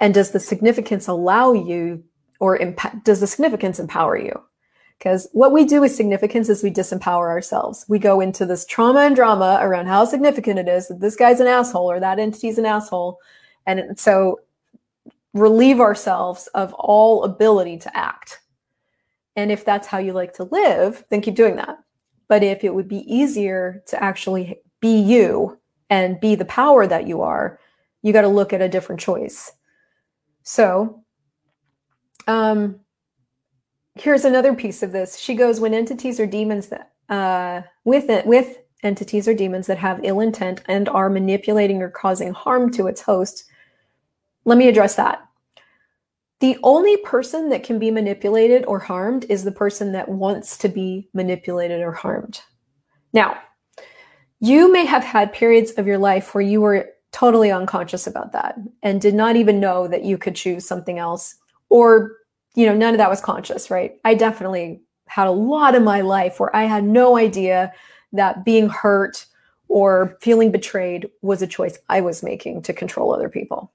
And 0.00 0.12
does 0.12 0.32
the 0.32 0.40
significance 0.40 1.06
allow 1.06 1.52
you 1.52 2.04
or 2.40 2.56
imp- 2.56 3.04
does 3.04 3.20
the 3.20 3.26
significance 3.26 3.78
empower 3.78 4.18
you? 4.18 4.42
Because 4.98 5.28
what 5.32 5.52
we 5.52 5.64
do 5.64 5.80
with 5.80 5.94
significance 5.94 6.48
is 6.48 6.62
we 6.62 6.70
disempower 6.70 7.28
ourselves. 7.28 7.84
We 7.88 7.98
go 7.98 8.20
into 8.20 8.46
this 8.46 8.64
trauma 8.64 9.00
and 9.00 9.14
drama 9.14 9.58
around 9.60 9.86
how 9.86 10.04
significant 10.06 10.58
it 10.58 10.68
is 10.68 10.88
that 10.88 11.00
this 11.00 11.16
guy's 11.16 11.40
an 11.40 11.46
asshole 11.46 11.90
or 11.90 12.00
that 12.00 12.18
entity's 12.18 12.58
an 12.58 12.64
asshole. 12.64 13.18
And 13.66 13.98
so 13.98 14.40
relieve 15.34 15.80
ourselves 15.80 16.46
of 16.54 16.72
all 16.74 17.24
ability 17.24 17.78
to 17.78 17.96
act. 17.96 18.40
And 19.36 19.52
if 19.52 19.66
that's 19.66 19.86
how 19.86 19.98
you 19.98 20.14
like 20.14 20.32
to 20.34 20.44
live, 20.44 21.04
then 21.10 21.20
keep 21.20 21.34
doing 21.34 21.56
that. 21.56 21.78
But 22.28 22.42
if 22.42 22.64
it 22.64 22.74
would 22.74 22.88
be 22.88 23.04
easier 23.12 23.82
to 23.88 24.02
actually 24.02 24.60
be 24.80 24.98
you 24.98 25.60
and 25.90 26.18
be 26.20 26.34
the 26.34 26.46
power 26.46 26.86
that 26.86 27.06
you 27.06 27.20
are, 27.20 27.60
you 28.02 28.12
got 28.12 28.22
to 28.22 28.28
look 28.28 28.52
at 28.52 28.62
a 28.62 28.68
different 28.68 29.00
choice. 29.00 29.52
So 30.42 31.04
um, 32.26 32.80
here's 33.94 34.24
another 34.24 34.54
piece 34.54 34.82
of 34.82 34.92
this. 34.92 35.18
She 35.18 35.34
goes, 35.34 35.60
when 35.60 35.74
entities 35.74 36.20
or 36.20 36.26
demons 36.26 36.68
that 36.68 36.92
uh, 37.08 37.62
with 37.84 38.10
it 38.10 38.26
with 38.26 38.58
entities 38.82 39.26
or 39.26 39.34
demons 39.34 39.66
that 39.66 39.78
have 39.78 40.04
ill 40.04 40.20
intent 40.20 40.62
and 40.66 40.88
are 40.88 41.08
manipulating 41.08 41.82
or 41.82 41.90
causing 41.90 42.32
harm 42.32 42.70
to 42.72 42.86
its 42.86 43.00
host. 43.00 43.44
Let 44.44 44.58
me 44.58 44.68
address 44.68 44.96
that. 44.96 45.26
The 46.40 46.58
only 46.62 46.98
person 46.98 47.48
that 47.48 47.64
can 47.64 47.78
be 47.78 47.90
manipulated 47.90 48.64
or 48.66 48.78
harmed 48.78 49.24
is 49.30 49.44
the 49.44 49.52
person 49.52 49.92
that 49.92 50.08
wants 50.08 50.58
to 50.58 50.68
be 50.68 51.08
manipulated 51.14 51.80
or 51.80 51.92
harmed. 51.92 52.42
Now, 53.12 53.38
You 54.40 54.70
may 54.70 54.84
have 54.84 55.04
had 55.04 55.32
periods 55.32 55.72
of 55.72 55.86
your 55.86 55.98
life 55.98 56.34
where 56.34 56.42
you 56.42 56.60
were 56.60 56.90
totally 57.12 57.50
unconscious 57.50 58.06
about 58.06 58.32
that 58.32 58.56
and 58.82 59.00
did 59.00 59.14
not 59.14 59.36
even 59.36 59.60
know 59.60 59.88
that 59.88 60.04
you 60.04 60.18
could 60.18 60.34
choose 60.36 60.66
something 60.66 60.98
else 60.98 61.36
or 61.68 62.12
you 62.54 62.66
know 62.66 62.74
none 62.74 62.94
of 62.94 62.98
that 62.98 63.10
was 63.10 63.20
conscious 63.20 63.70
right? 63.70 63.98
I 64.04 64.14
definitely 64.14 64.80
had 65.06 65.28
a 65.28 65.32
lot 65.32 65.74
of 65.74 65.82
my 65.82 66.00
life 66.00 66.40
where 66.40 66.54
i 66.54 66.64
had 66.64 66.84
no 66.84 67.16
idea 67.16 67.72
that 68.12 68.44
being 68.44 68.68
hurt 68.68 69.26
or 69.68 70.16
feeling 70.20 70.50
betrayed 70.50 71.08
was 71.22 71.42
a 71.42 71.46
choice 71.46 71.78
i 71.88 72.00
was 72.00 72.22
making 72.22 72.62
to 72.62 72.72
control 72.72 73.14
other 73.14 73.28
people. 73.28 73.72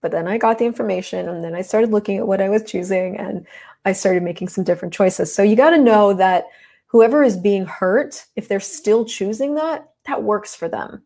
But 0.00 0.10
then 0.10 0.26
i 0.26 0.38
got 0.38 0.58
the 0.58 0.64
information 0.64 1.28
and 1.28 1.44
then 1.44 1.54
i 1.54 1.62
started 1.62 1.90
looking 1.90 2.18
at 2.18 2.26
what 2.26 2.40
i 2.40 2.48
was 2.48 2.64
choosing 2.64 3.16
and 3.16 3.46
i 3.84 3.92
started 3.92 4.22
making 4.22 4.48
some 4.48 4.64
different 4.64 4.94
choices. 4.94 5.34
So 5.34 5.42
you 5.42 5.56
got 5.56 5.70
to 5.70 5.78
know 5.78 6.12
that 6.14 6.46
whoever 6.86 7.22
is 7.22 7.36
being 7.36 7.64
hurt 7.64 8.26
if 8.36 8.48
they're 8.48 8.60
still 8.60 9.04
choosing 9.04 9.54
that 9.54 9.90
that 10.06 10.22
works 10.22 10.54
for 10.54 10.68
them 10.68 11.04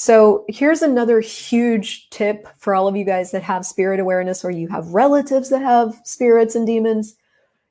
so 0.00 0.44
here's 0.46 0.82
another 0.82 1.18
huge 1.18 2.08
tip 2.10 2.46
for 2.56 2.72
all 2.72 2.86
of 2.86 2.94
you 2.94 3.04
guys 3.04 3.32
that 3.32 3.42
have 3.42 3.66
spirit 3.66 3.98
awareness 3.98 4.44
or 4.44 4.50
you 4.52 4.68
have 4.68 4.86
relatives 4.94 5.50
that 5.50 5.60
have 5.60 6.00
spirits 6.04 6.54
and 6.54 6.68
demons. 6.68 7.16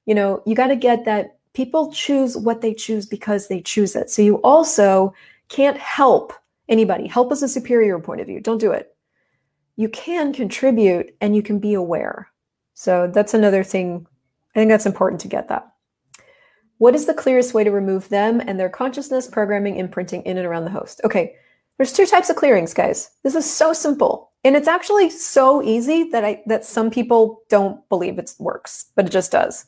You 0.05 0.13
know, 0.13 0.43
you 0.45 0.53
got 0.53 0.67
to 0.67 0.75
get 0.75 1.05
that 1.05 1.37
people 1.53 1.89
choose 1.93 2.35
what 2.35 2.59
they 2.59 2.73
choose 2.73 3.05
because 3.05 3.47
they 3.47 3.61
choose 3.61 3.95
it. 3.95 4.09
So 4.09 4.21
you 4.21 4.41
also 4.41 5.13
can't 5.47 5.77
help 5.77 6.33
anybody. 6.67 7.07
Help 7.07 7.31
is 7.31 7.43
a 7.43 7.47
superior 7.47 7.97
point 7.97 8.19
of 8.19 8.27
view. 8.27 8.41
Don't 8.41 8.57
do 8.57 8.73
it. 8.73 8.93
You 9.77 9.87
can 9.87 10.33
contribute 10.33 11.15
and 11.21 11.33
you 11.33 11.41
can 11.41 11.59
be 11.59 11.75
aware. 11.75 12.27
So 12.73 13.07
that's 13.07 13.35
another 13.35 13.63
thing. 13.63 14.05
I 14.53 14.59
think 14.59 14.69
that's 14.69 14.85
important 14.85 15.21
to 15.21 15.29
get 15.29 15.47
that. 15.47 15.71
What 16.77 16.93
is 16.93 17.05
the 17.05 17.13
clearest 17.13 17.53
way 17.53 17.63
to 17.63 17.71
remove 17.71 18.09
them 18.09 18.41
and 18.41 18.59
their 18.59 18.67
consciousness, 18.67 19.29
programming, 19.29 19.77
imprinting 19.77 20.23
in 20.23 20.37
and 20.37 20.45
around 20.45 20.65
the 20.65 20.71
host? 20.71 20.99
Okay, 21.05 21.37
there's 21.77 21.93
two 21.93 22.05
types 22.05 22.29
of 22.29 22.35
clearings, 22.35 22.73
guys. 22.73 23.11
This 23.23 23.35
is 23.35 23.51
so 23.51 23.73
simple. 23.73 24.31
And 24.43 24.55
it's 24.55 24.67
actually 24.67 25.09
so 25.09 25.61
easy 25.61 26.09
that 26.11 26.23
I 26.23 26.41
that 26.45 26.65
some 26.65 26.89
people 26.89 27.41
don't 27.49 27.87
believe 27.89 28.17
it 28.17 28.33
works, 28.39 28.87
but 28.95 29.05
it 29.05 29.11
just 29.11 29.31
does. 29.31 29.65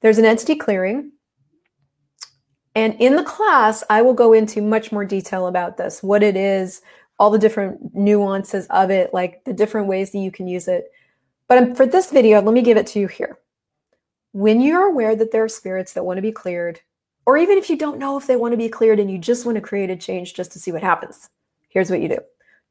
There's 0.00 0.18
an 0.18 0.24
entity 0.24 0.54
clearing. 0.54 1.12
And 2.74 2.94
in 3.00 3.16
the 3.16 3.24
class, 3.24 3.82
I 3.88 4.02
will 4.02 4.12
go 4.12 4.32
into 4.34 4.60
much 4.60 4.92
more 4.92 5.04
detail 5.04 5.46
about 5.46 5.78
this, 5.78 6.02
what 6.02 6.22
it 6.22 6.36
is, 6.36 6.82
all 7.18 7.30
the 7.30 7.38
different 7.38 7.94
nuances 7.94 8.66
of 8.68 8.90
it, 8.90 9.14
like 9.14 9.42
the 9.44 9.54
different 9.54 9.88
ways 9.88 10.12
that 10.12 10.18
you 10.18 10.30
can 10.30 10.46
use 10.46 10.68
it. 10.68 10.90
But 11.48 11.76
for 11.76 11.86
this 11.86 12.10
video, 12.10 12.42
let 12.42 12.52
me 12.52 12.62
give 12.62 12.76
it 12.76 12.86
to 12.88 13.00
you 13.00 13.06
here. 13.06 13.38
When 14.32 14.60
you're 14.60 14.86
aware 14.86 15.16
that 15.16 15.32
there 15.32 15.44
are 15.44 15.48
spirits 15.48 15.94
that 15.94 16.04
want 16.04 16.18
to 16.18 16.22
be 16.22 16.32
cleared, 16.32 16.80
or 17.26 17.36
even 17.36 17.58
if 17.58 17.68
you 17.68 17.76
don't 17.76 17.98
know 17.98 18.16
if 18.16 18.26
they 18.26 18.36
want 18.36 18.52
to 18.52 18.56
be 18.56 18.68
cleared 18.68 19.00
and 19.00 19.10
you 19.10 19.18
just 19.18 19.44
want 19.44 19.56
to 19.56 19.60
create 19.60 19.90
a 19.90 19.96
change 19.96 20.34
just 20.34 20.52
to 20.52 20.60
see 20.60 20.72
what 20.72 20.82
happens, 20.82 21.28
here's 21.68 21.90
what 21.90 22.00
you 22.00 22.08
do 22.08 22.18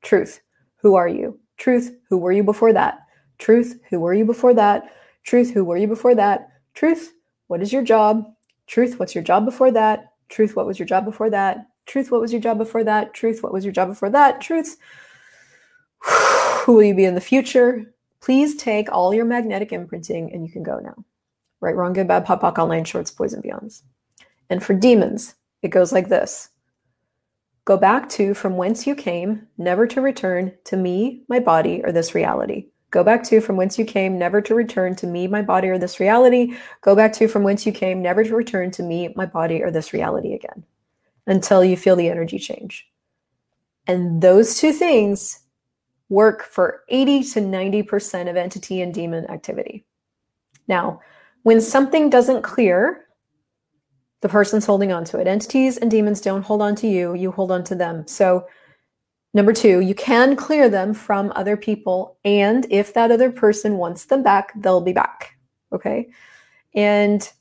Truth, 0.01 0.41
who 0.77 0.95
are 0.95 1.07
you? 1.07 1.39
Truth, 1.57 1.95
who 2.09 2.17
were 2.17 2.31
you 2.31 2.43
before 2.43 2.73
that? 2.73 2.99
Truth, 3.37 3.79
who 3.89 3.99
were 3.99 4.13
you 4.13 4.25
before 4.25 4.53
that? 4.53 4.95
Truth, 5.23 5.51
who 5.51 5.65
were 5.65 5.77
you 5.77 5.87
before 5.87 6.15
that? 6.15 6.49
Truth, 6.73 7.13
what 7.47 7.61
is 7.61 7.73
your 7.73 7.83
job? 7.83 8.25
Truth, 8.67 8.99
what's 8.99 9.13
your 9.13 9.23
job 9.23 9.45
before 9.45 9.71
that? 9.71 10.13
Truth, 10.29 10.55
what 10.55 10.65
was 10.65 10.79
your 10.79 10.87
job 10.87 11.05
before 11.05 11.29
that? 11.29 11.67
Truth, 11.85 12.11
what 12.11 12.21
was 12.21 12.31
your 12.31 12.41
job 12.41 12.57
before 12.57 12.83
that? 12.83 13.13
Truth, 13.13 13.43
what 13.43 13.53
was 13.53 13.63
your 13.63 13.73
job 13.73 13.89
before 13.89 14.09
that? 14.09 14.41
Truth, 14.41 14.77
who 16.65 16.75
will 16.75 16.83
you 16.83 16.95
be 16.95 17.05
in 17.05 17.15
the 17.15 17.21
future? 17.21 17.93
Please 18.21 18.55
take 18.55 18.91
all 18.91 19.13
your 19.13 19.25
magnetic 19.25 19.71
imprinting 19.71 20.33
and 20.33 20.45
you 20.45 20.51
can 20.51 20.63
go 20.63 20.79
now. 20.79 21.05
Right, 21.61 21.75
wrong, 21.75 21.93
good, 21.93 22.07
bad, 22.07 22.25
POD, 22.25 22.41
POC, 22.41 22.57
online, 22.57 22.85
shorts, 22.85 23.11
poison, 23.11 23.41
beyonds. 23.41 23.83
And 24.49 24.63
for 24.63 24.73
demons, 24.73 25.35
it 25.61 25.69
goes 25.69 25.91
like 25.91 26.09
this 26.09 26.49
Go 27.65 27.77
back 27.77 28.07
to 28.09 28.33
from 28.33 28.57
whence 28.57 28.85
you 28.85 28.95
came, 28.95 29.47
never 29.57 29.87
to 29.87 30.01
return 30.01 30.53
to 30.65 30.77
me, 30.77 31.23
my 31.27 31.39
body, 31.39 31.81
or 31.83 31.91
this 31.91 32.13
reality. 32.13 32.67
Go 32.91 33.03
back 33.03 33.23
to 33.23 33.41
from 33.41 33.57
whence 33.57 33.77
you 33.79 33.85
came, 33.85 34.17
never 34.19 34.39
to 34.41 34.53
return 34.53 34.95
to 34.97 35.07
me, 35.07 35.27
my 35.27 35.41
body, 35.41 35.67
or 35.69 35.77
this 35.77 35.99
reality. 35.99 36.55
Go 36.81 36.95
back 36.95 37.11
to 37.13 37.27
from 37.27 37.43
whence 37.43 37.65
you 37.65 37.71
came, 37.71 38.01
never 38.01 38.23
to 38.23 38.35
return 38.35 38.71
to 38.71 38.83
me, 38.83 39.11
my 39.15 39.25
body, 39.25 39.61
or 39.63 39.71
this 39.71 39.93
reality 39.93 40.33
again 40.33 40.63
until 41.27 41.63
you 41.63 41.75
feel 41.75 41.95
the 41.95 42.07
energy 42.09 42.37
change. 42.37 42.87
And 43.87 44.21
those 44.21 44.59
two 44.59 44.71
things 44.71 45.39
work 46.09 46.43
for 46.43 46.83
80 46.89 47.23
to 47.23 47.41
90% 47.41 48.29
of 48.29 48.35
entity 48.35 48.81
and 48.81 48.93
demon 48.93 49.29
activity. 49.29 49.85
Now, 50.67 51.01
when 51.43 51.61
something 51.61 52.09
doesn't 52.09 52.43
clear, 52.43 53.04
the 54.25 54.29
person's 54.29 54.65
holding 54.65 54.91
on 54.91 55.05
to 55.05 55.19
it. 55.19 55.27
Entities 55.27 55.77
and 55.77 55.91
demons 55.91 56.19
don't 56.19 56.41
hold 56.41 56.59
on 56.59 56.73
to 56.77 56.87
you, 56.87 57.13
you 57.13 57.29
hold 57.29 57.51
on 57.51 57.63
to 57.65 57.75
them. 57.75 58.07
So, 58.07 58.47
number 59.35 59.53
two, 59.53 59.81
you 59.81 59.93
can 59.93 60.35
clear 60.35 60.67
them 60.67 60.95
from 60.95 61.31
other 61.35 61.55
people. 61.55 62.17
And 62.25 62.65
if 62.71 62.91
that 62.95 63.11
other 63.11 63.31
person 63.31 63.77
wants 63.77 64.05
them 64.05 64.23
back, 64.23 64.51
they'll 64.55 64.81
be 64.81 64.93
back. 64.93 65.37
Okay. 65.71 66.09
And 66.73 67.31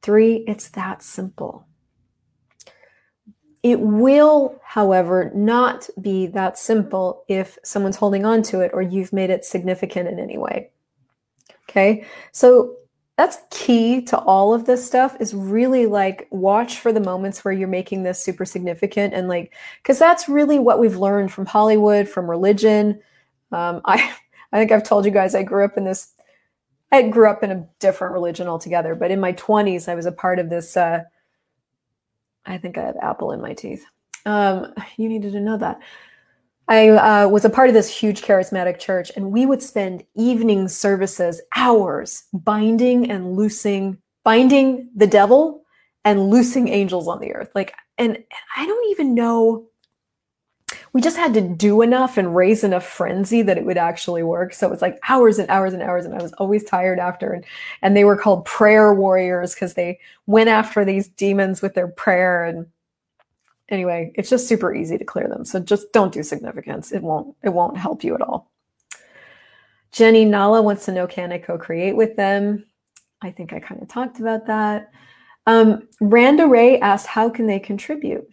three, 0.00 0.44
it's 0.46 0.68
that 0.68 1.02
simple. 1.02 1.66
It 3.64 3.80
will, 3.80 4.60
however, 4.62 5.32
not 5.34 5.90
be 6.00 6.28
that 6.28 6.56
simple 6.60 7.24
if 7.26 7.58
someone's 7.64 7.96
holding 7.96 8.24
on 8.24 8.44
to 8.44 8.60
it 8.60 8.70
or 8.72 8.82
you've 8.82 9.12
made 9.12 9.30
it 9.30 9.44
significant 9.44 10.08
in 10.08 10.20
any 10.20 10.38
way. 10.38 10.70
Okay. 11.68 12.06
So 12.30 12.76
that's 13.18 13.38
key 13.50 14.00
to 14.00 14.16
all 14.16 14.54
of 14.54 14.64
this 14.64 14.86
stuff 14.86 15.16
is 15.18 15.34
really 15.34 15.86
like 15.86 16.28
watch 16.30 16.78
for 16.78 16.92
the 16.92 17.00
moments 17.00 17.44
where 17.44 17.52
you're 17.52 17.66
making 17.66 18.04
this 18.04 18.22
super 18.22 18.44
significant 18.44 19.12
and 19.12 19.26
like 19.26 19.52
because 19.82 19.98
that's 19.98 20.28
really 20.28 20.60
what 20.60 20.78
we've 20.78 20.96
learned 20.96 21.32
from 21.32 21.44
hollywood 21.44 22.08
from 22.08 22.30
religion. 22.30 23.00
Um, 23.50 23.82
i 23.84 24.14
i 24.52 24.58
think 24.58 24.70
i've 24.70 24.84
told 24.84 25.04
you 25.04 25.10
guys 25.10 25.34
i 25.34 25.42
grew 25.42 25.64
up 25.64 25.76
in 25.76 25.84
this 25.84 26.12
i 26.92 27.02
grew 27.02 27.28
up 27.28 27.42
in 27.42 27.50
a 27.50 27.66
different 27.80 28.14
religion 28.14 28.46
altogether 28.46 28.94
but 28.94 29.10
in 29.10 29.18
my 29.18 29.32
20s 29.32 29.88
i 29.88 29.96
was 29.96 30.06
a 30.06 30.12
part 30.12 30.38
of 30.38 30.48
this 30.48 30.76
uh, 30.76 31.02
i 32.46 32.56
think 32.56 32.78
i 32.78 32.82
have 32.82 32.96
apple 33.02 33.32
in 33.32 33.42
my 33.42 33.52
teeth. 33.52 33.84
Um, 34.26 34.72
you 34.96 35.08
needed 35.08 35.32
to 35.32 35.40
know 35.40 35.56
that 35.58 35.80
I 36.68 36.88
uh, 36.90 37.28
was 37.28 37.46
a 37.46 37.50
part 37.50 37.68
of 37.68 37.74
this 37.74 37.88
huge 37.88 38.20
charismatic 38.20 38.78
church, 38.78 39.10
and 39.16 39.32
we 39.32 39.46
would 39.46 39.62
spend 39.62 40.04
evening 40.14 40.68
services, 40.68 41.40
hours, 41.56 42.24
binding 42.32 43.10
and 43.10 43.32
loosing, 43.32 43.98
binding 44.22 44.90
the 44.94 45.06
devil 45.06 45.64
and 46.04 46.28
loosing 46.28 46.68
angels 46.68 47.08
on 47.08 47.20
the 47.20 47.32
earth. 47.32 47.50
Like, 47.54 47.74
and 47.96 48.22
I 48.54 48.66
don't 48.66 48.90
even 48.90 49.14
know. 49.14 49.66
We 50.92 51.00
just 51.00 51.16
had 51.16 51.32
to 51.34 51.40
do 51.40 51.80
enough 51.80 52.18
and 52.18 52.36
raise 52.36 52.64
enough 52.64 52.86
frenzy 52.86 53.40
that 53.42 53.56
it 53.56 53.64
would 53.64 53.78
actually 53.78 54.22
work. 54.22 54.52
So 54.52 54.66
it 54.66 54.70
was 54.70 54.82
like 54.82 54.98
hours 55.08 55.38
and 55.38 55.48
hours 55.48 55.72
and 55.72 55.82
hours, 55.82 56.04
and 56.04 56.14
I 56.14 56.22
was 56.22 56.32
always 56.34 56.64
tired 56.64 56.98
after. 56.98 57.32
And, 57.32 57.44
and 57.80 57.96
they 57.96 58.04
were 58.04 58.16
called 58.16 58.44
prayer 58.44 58.92
warriors 58.92 59.54
because 59.54 59.74
they 59.74 60.00
went 60.26 60.50
after 60.50 60.84
these 60.84 61.08
demons 61.08 61.62
with 61.62 61.74
their 61.74 61.88
prayer 61.88 62.44
and 62.44 62.66
anyway, 63.68 64.12
it's 64.14 64.30
just 64.30 64.48
super 64.48 64.74
easy 64.74 64.98
to 64.98 65.04
clear 65.04 65.28
them. 65.28 65.44
So 65.44 65.60
just 65.60 65.92
don't 65.92 66.12
do 66.12 66.22
significance. 66.22 66.92
It 66.92 67.02
won't 67.02 67.36
it 67.42 67.50
won't 67.50 67.76
help 67.76 68.04
you 68.04 68.14
at 68.14 68.22
all. 68.22 68.50
Jenny 69.92 70.24
Nala 70.24 70.62
wants 70.62 70.84
to 70.84 70.92
know 70.92 71.06
can 71.06 71.32
I 71.32 71.38
co-create 71.38 71.96
with 71.96 72.16
them? 72.16 72.64
I 73.22 73.30
think 73.30 73.52
I 73.52 73.60
kind 73.60 73.82
of 73.82 73.88
talked 73.88 74.20
about 74.20 74.46
that. 74.46 74.90
Um, 75.46 75.88
Randa 76.00 76.46
Ray 76.46 76.78
asked, 76.78 77.06
how 77.06 77.30
can 77.30 77.46
they 77.46 77.58
contribute? 77.58 78.28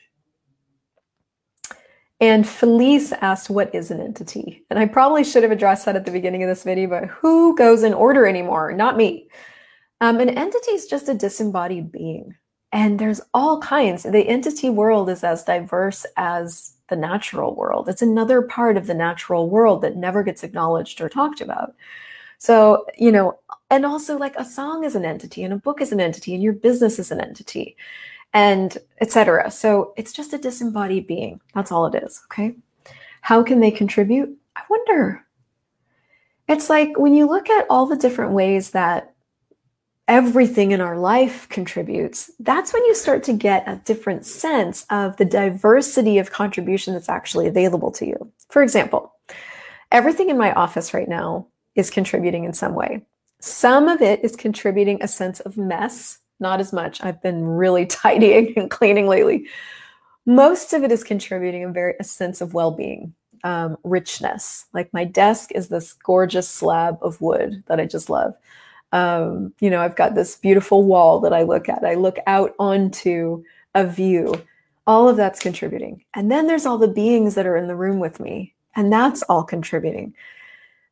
And 2.19 2.47
Felice 2.47 3.13
asked, 3.13 3.49
what 3.49 3.73
is 3.73 3.91
an 3.91 4.01
entity? 4.01 4.65
And 4.69 4.77
I 4.77 4.85
probably 4.85 5.23
should 5.23 5.43
have 5.43 5.51
addressed 5.51 5.85
that 5.85 5.95
at 5.95 6.05
the 6.05 6.11
beginning 6.11 6.43
of 6.43 6.49
this 6.49 6.63
video, 6.63 6.89
but 6.89 7.05
who 7.05 7.55
goes 7.57 7.83
in 7.83 7.93
order 7.93 8.25
anymore? 8.25 8.73
Not 8.73 8.97
me. 8.97 9.29
Um, 10.01 10.19
an 10.19 10.29
entity 10.29 10.71
is 10.71 10.87
just 10.87 11.09
a 11.09 11.13
disembodied 11.13 11.91
being. 11.91 12.35
And 12.75 12.99
there's 12.99 13.21
all 13.33 13.61
kinds. 13.61 14.03
The 14.03 14.27
entity 14.27 14.69
world 14.69 15.09
is 15.09 15.23
as 15.23 15.45
diverse 15.45 16.05
as 16.17 16.73
the 16.89 16.97
natural 16.97 17.55
world. 17.55 17.87
It's 17.87 18.01
another 18.01 18.41
part 18.41 18.75
of 18.75 18.85
the 18.85 18.93
natural 18.93 19.49
world 19.49 19.81
that 19.81 19.95
never 19.95 20.23
gets 20.23 20.43
acknowledged 20.43 20.99
or 20.99 21.07
talked 21.07 21.39
about. 21.39 21.73
So, 22.37 22.85
you 22.97 23.13
know, 23.13 23.39
and 23.69 23.85
also 23.85 24.17
like 24.17 24.35
a 24.35 24.43
song 24.43 24.83
is 24.83 24.93
an 24.93 25.05
entity 25.05 25.43
and 25.43 25.53
a 25.53 25.57
book 25.57 25.79
is 25.79 25.93
an 25.93 26.01
entity 26.01 26.33
and 26.33 26.43
your 26.43 26.51
business 26.51 26.99
is 26.99 27.11
an 27.11 27.21
entity 27.21 27.77
and 28.33 28.77
etc. 28.99 29.49
So 29.51 29.93
it's 29.95 30.11
just 30.11 30.33
a 30.33 30.37
disembodied 30.37 31.07
being. 31.07 31.39
That's 31.53 31.71
all 31.71 31.85
it 31.85 32.03
is. 32.03 32.23
Okay. 32.25 32.55
How 33.21 33.41
can 33.41 33.61
they 33.61 33.71
contribute? 33.71 34.37
I 34.57 34.63
wonder. 34.69 35.25
It's 36.49 36.69
like 36.69 36.99
when 36.99 37.13
you 37.13 37.25
look 37.25 37.49
at 37.49 37.67
all 37.69 37.85
the 37.85 37.95
different 37.95 38.33
ways 38.33 38.71
that 38.71 39.14
everything 40.07 40.71
in 40.71 40.81
our 40.81 40.97
life 40.97 41.49
contributes, 41.49 42.31
that's 42.39 42.73
when 42.73 42.85
you 42.85 42.93
start 42.95 43.23
to 43.23 43.33
get 43.33 43.67
a 43.67 43.81
different 43.85 44.25
sense 44.25 44.85
of 44.89 45.17
the 45.17 45.25
diversity 45.25 46.17
of 46.19 46.31
contribution 46.31 46.93
that's 46.93 47.09
actually 47.09 47.47
available 47.47 47.91
to 47.91 48.05
you. 48.05 48.31
For 48.49 48.61
example, 48.61 49.13
everything 49.91 50.29
in 50.29 50.37
my 50.37 50.53
office 50.53 50.93
right 50.93 51.09
now 51.09 51.47
is 51.75 51.89
contributing 51.89 52.43
in 52.43 52.53
some 52.53 52.75
way. 52.75 53.03
Some 53.39 53.87
of 53.87 54.01
it 54.01 54.23
is 54.23 54.35
contributing 54.35 54.99
a 55.01 55.07
sense 55.07 55.39
of 55.41 55.57
mess, 55.57 56.19
not 56.39 56.59
as 56.59 56.71
much. 56.71 57.03
I've 57.03 57.21
been 57.21 57.43
really 57.43 57.85
tidying 58.03 58.53
and 58.57 58.69
cleaning 58.69 59.07
lately. 59.07 59.47
most 60.25 60.73
of 60.73 60.83
it 60.83 60.91
is 60.91 61.03
contributing 61.03 61.63
a 61.63 61.69
very 61.71 61.93
a 61.99 62.03
sense 62.03 62.41
of 62.41 62.53
well-being 62.53 63.13
um, 63.43 63.77
richness 63.83 64.65
like 64.73 64.91
my 64.93 65.03
desk 65.03 65.51
is 65.53 65.67
this 65.67 65.93
gorgeous 65.93 66.49
slab 66.49 66.97
of 67.01 67.21
wood 67.21 67.63
that 67.67 67.79
i 67.79 67.85
just 67.85 68.09
love 68.09 68.35
um, 68.91 69.53
you 69.59 69.69
know 69.69 69.81
i've 69.81 69.95
got 69.95 70.15
this 70.15 70.35
beautiful 70.37 70.83
wall 70.83 71.19
that 71.19 71.33
i 71.33 71.43
look 71.43 71.69
at. 71.69 71.83
I 71.83 71.95
look 71.95 72.17
out 72.27 72.53
onto 72.59 73.43
a 73.73 73.85
view. 73.85 74.33
All 74.87 75.09
of 75.09 75.17
that's 75.17 75.39
contributing. 75.39 76.03
And 76.13 76.31
then 76.31 76.47
there's 76.47 76.65
all 76.65 76.77
the 76.77 76.87
beings 76.87 77.35
that 77.35 77.47
are 77.47 77.57
in 77.57 77.67
the 77.67 77.75
room 77.75 77.99
with 77.99 78.19
me 78.19 78.53
and 78.75 78.91
that's 78.93 79.23
all 79.23 79.43
contributing. 79.43 80.13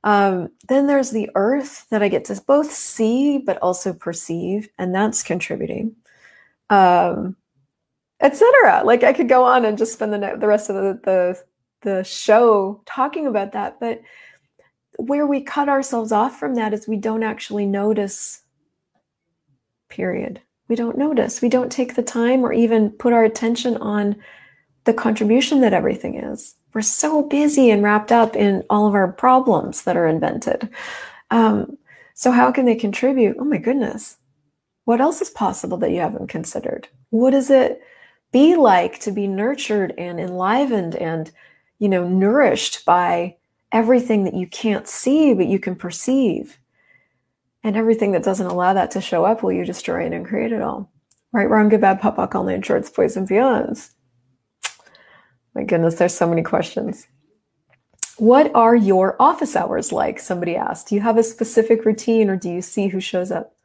Um, 0.03 0.49
then 0.67 0.87
there's 0.87 1.11
the 1.11 1.29
earth 1.35 1.87
that 1.89 2.03
i 2.03 2.09
get 2.09 2.25
to 2.25 2.41
both 2.45 2.71
see 2.71 3.37
but 3.37 3.57
also 3.59 3.93
perceive 3.93 4.67
and 4.77 4.93
that's 4.93 5.23
contributing. 5.23 5.95
Um, 6.69 7.35
etc. 8.19 8.83
Like 8.83 9.03
I 9.03 9.13
could 9.13 9.29
go 9.29 9.43
on 9.43 9.65
and 9.65 9.77
just 9.77 9.93
spend 9.93 10.13
the 10.13 10.37
the 10.39 10.47
rest 10.47 10.69
of 10.69 10.75
the, 10.75 10.99
the 11.03 11.43
the 11.81 12.03
show 12.03 12.81
talking 12.85 13.27
about 13.27 13.51
that, 13.51 13.79
but 13.79 14.01
where 14.97 15.25
we 15.25 15.41
cut 15.41 15.69
ourselves 15.69 16.11
off 16.11 16.39
from 16.39 16.55
that 16.55 16.73
is 16.73 16.87
we 16.87 16.97
don't 16.97 17.23
actually 17.23 17.65
notice. 17.65 18.41
Period. 19.89 20.41
We 20.67 20.75
don't 20.75 20.97
notice. 20.97 21.41
We 21.41 21.49
don't 21.49 21.71
take 21.71 21.95
the 21.95 22.03
time 22.03 22.43
or 22.43 22.53
even 22.53 22.91
put 22.91 23.13
our 23.13 23.23
attention 23.23 23.77
on 23.77 24.15
the 24.85 24.93
contribution 24.93 25.61
that 25.61 25.73
everything 25.73 26.15
is. 26.15 26.55
We're 26.73 26.81
so 26.81 27.23
busy 27.23 27.69
and 27.69 27.83
wrapped 27.83 28.11
up 28.11 28.35
in 28.35 28.63
all 28.69 28.87
of 28.87 28.95
our 28.95 29.11
problems 29.11 29.83
that 29.83 29.97
are 29.97 30.07
invented. 30.07 30.69
Um, 31.29 31.77
so, 32.15 32.31
how 32.31 32.51
can 32.51 32.65
they 32.65 32.75
contribute? 32.75 33.37
Oh 33.39 33.43
my 33.45 33.57
goodness. 33.57 34.17
What 34.85 35.01
else 35.01 35.21
is 35.21 35.29
possible 35.29 35.77
that 35.77 35.91
you 35.91 35.99
haven't 35.99 36.27
considered? 36.27 36.87
what 37.13 37.29
does 37.29 37.51
it 37.51 37.79
be 38.31 38.55
like 38.55 38.97
to 38.99 39.11
be 39.11 39.27
nurtured 39.27 39.93
and 39.99 40.19
enlivened 40.19 40.95
and 40.95 41.31
you 41.77 41.87
know 41.87 42.07
nourished 42.07 42.83
by 42.85 43.35
everything 43.73 44.23
that 44.23 44.35
you 44.35 44.47
can't 44.47 44.87
see 44.87 45.33
but 45.33 45.47
you 45.47 45.59
can 45.59 45.75
perceive. 45.75 46.59
And 47.65 47.75
everything 47.75 48.11
that 48.11 48.23
doesn't 48.23 48.45
allow 48.45 48.73
that 48.73 48.91
to 48.91 49.01
show 49.01 49.25
up 49.25 49.41
will 49.41 49.53
you 49.53 49.65
destroy 49.65 50.05
it 50.05 50.13
and 50.13 50.25
create 50.25 50.51
it 50.51 50.61
all. 50.61 50.91
Right 51.33 51.49
wrong 51.49 51.67
good 51.67 51.81
bad 51.81 51.99
pop 51.99 52.35
all 52.35 52.47
in 52.47 52.61
shorts 52.61 52.89
boys 52.89 53.17
and 53.17 53.27
beyonds 53.27 53.91
my 55.55 55.63
goodness 55.63 55.95
there's 55.95 56.15
so 56.15 56.27
many 56.27 56.41
questions. 56.41 57.07
What 58.17 58.51
are 58.55 58.75
your 58.75 59.15
office 59.19 59.55
hours 59.55 59.91
like? 59.91 60.19
Somebody 60.19 60.55
asked. 60.55 60.89
Do 60.89 60.95
you 60.95 61.01
have 61.01 61.17
a 61.17 61.23
specific 61.23 61.85
routine 61.85 62.29
or 62.29 62.35
do 62.35 62.49
you 62.49 62.61
see 62.61 62.87
who 62.87 62.99
shows 62.99 63.31
up? 63.31 63.55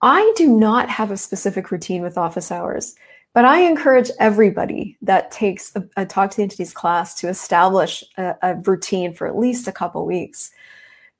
I 0.00 0.32
do 0.36 0.48
not 0.48 0.88
have 0.88 1.10
a 1.10 1.16
specific 1.16 1.70
routine 1.70 2.02
with 2.02 2.16
office 2.16 2.52
hours 2.52 2.94
but 3.38 3.44
I 3.44 3.60
encourage 3.60 4.10
everybody 4.18 4.98
that 5.00 5.30
takes 5.30 5.70
a, 5.76 5.88
a 5.96 6.04
Talk 6.04 6.32
to 6.32 6.38
the 6.38 6.42
Entities 6.42 6.72
class 6.72 7.14
to 7.20 7.28
establish 7.28 8.02
a, 8.16 8.34
a 8.42 8.54
routine 8.56 9.14
for 9.14 9.28
at 9.28 9.38
least 9.38 9.68
a 9.68 9.72
couple 9.72 10.04
weeks. 10.04 10.50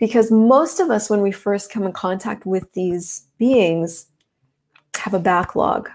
Because 0.00 0.28
most 0.32 0.80
of 0.80 0.90
us, 0.90 1.08
when 1.08 1.20
we 1.20 1.30
first 1.30 1.70
come 1.70 1.84
in 1.84 1.92
contact 1.92 2.44
with 2.44 2.72
these 2.72 3.28
beings, 3.38 4.06
have 4.96 5.14
a 5.14 5.20
backlog. 5.20 5.90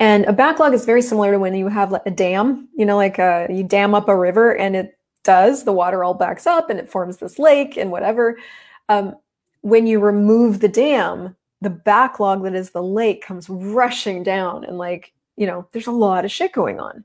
And 0.00 0.24
a 0.24 0.32
backlog 0.32 0.74
is 0.74 0.84
very 0.84 1.02
similar 1.02 1.30
to 1.30 1.38
when 1.38 1.54
you 1.54 1.68
have 1.68 1.92
a 2.04 2.10
dam, 2.10 2.68
you 2.76 2.84
know, 2.84 2.96
like 2.96 3.20
a, 3.20 3.46
uh, 3.48 3.52
you 3.52 3.62
dam 3.62 3.94
up 3.94 4.08
a 4.08 4.18
river 4.18 4.56
and 4.56 4.74
it 4.74 4.98
does, 5.22 5.62
the 5.62 5.72
water 5.72 6.02
all 6.02 6.14
backs 6.14 6.48
up 6.48 6.68
and 6.68 6.80
it 6.80 6.90
forms 6.90 7.18
this 7.18 7.38
lake 7.38 7.76
and 7.76 7.92
whatever. 7.92 8.40
Um, 8.88 9.14
when 9.60 9.86
you 9.86 10.00
remove 10.00 10.58
the 10.58 10.68
dam, 10.68 11.36
the 11.60 11.70
backlog 11.70 12.42
that 12.42 12.54
is 12.54 12.70
the 12.70 12.82
lake 12.82 13.22
comes 13.22 13.48
rushing 13.48 14.22
down 14.22 14.64
and 14.64 14.78
like 14.78 15.12
you 15.36 15.46
know 15.46 15.66
there's 15.72 15.86
a 15.86 15.92
lot 15.92 16.24
of 16.24 16.30
shit 16.30 16.52
going 16.52 16.80
on. 16.80 17.04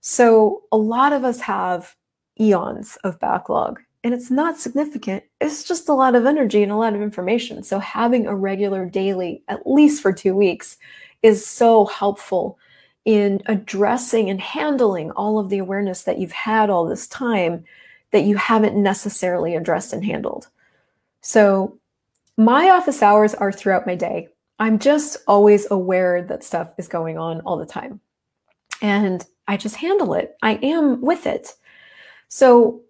So 0.00 0.62
a 0.72 0.76
lot 0.76 1.12
of 1.12 1.24
us 1.24 1.40
have 1.40 1.94
eons 2.40 2.96
of 3.04 3.20
backlog 3.20 3.80
and 4.02 4.14
it's 4.14 4.30
not 4.30 4.58
significant. 4.58 5.24
It's 5.40 5.64
just 5.64 5.88
a 5.88 5.94
lot 5.94 6.14
of 6.14 6.24
energy 6.24 6.62
and 6.62 6.72
a 6.72 6.76
lot 6.76 6.94
of 6.94 7.02
information. 7.02 7.62
So 7.62 7.78
having 7.78 8.26
a 8.26 8.34
regular 8.34 8.86
daily 8.86 9.42
at 9.48 9.66
least 9.66 10.00
for 10.00 10.12
two 10.12 10.34
weeks 10.34 10.78
is 11.22 11.46
so 11.46 11.84
helpful 11.86 12.58
in 13.04 13.42
addressing 13.46 14.30
and 14.30 14.40
handling 14.40 15.10
all 15.12 15.38
of 15.38 15.48
the 15.48 15.58
awareness 15.58 16.02
that 16.04 16.18
you've 16.18 16.32
had 16.32 16.70
all 16.70 16.86
this 16.86 17.06
time 17.06 17.64
that 18.10 18.24
you 18.24 18.36
haven't 18.36 18.80
necessarily 18.80 19.54
addressed 19.54 19.92
and 19.92 20.04
handled. 20.04 20.48
So 21.20 21.78
my 22.40 22.70
office 22.70 23.02
hours 23.02 23.34
are 23.34 23.52
throughout 23.52 23.86
my 23.86 23.94
day. 23.94 24.28
I'm 24.58 24.78
just 24.78 25.18
always 25.28 25.70
aware 25.70 26.22
that 26.22 26.42
stuff 26.42 26.72
is 26.78 26.88
going 26.88 27.18
on 27.18 27.42
all 27.42 27.58
the 27.58 27.66
time. 27.66 28.00
And 28.80 29.24
I 29.46 29.58
just 29.58 29.76
handle 29.76 30.14
it. 30.14 30.36
I 30.42 30.54
am 30.62 31.02
with 31.02 31.26
it. 31.26 31.52
So 32.28 32.80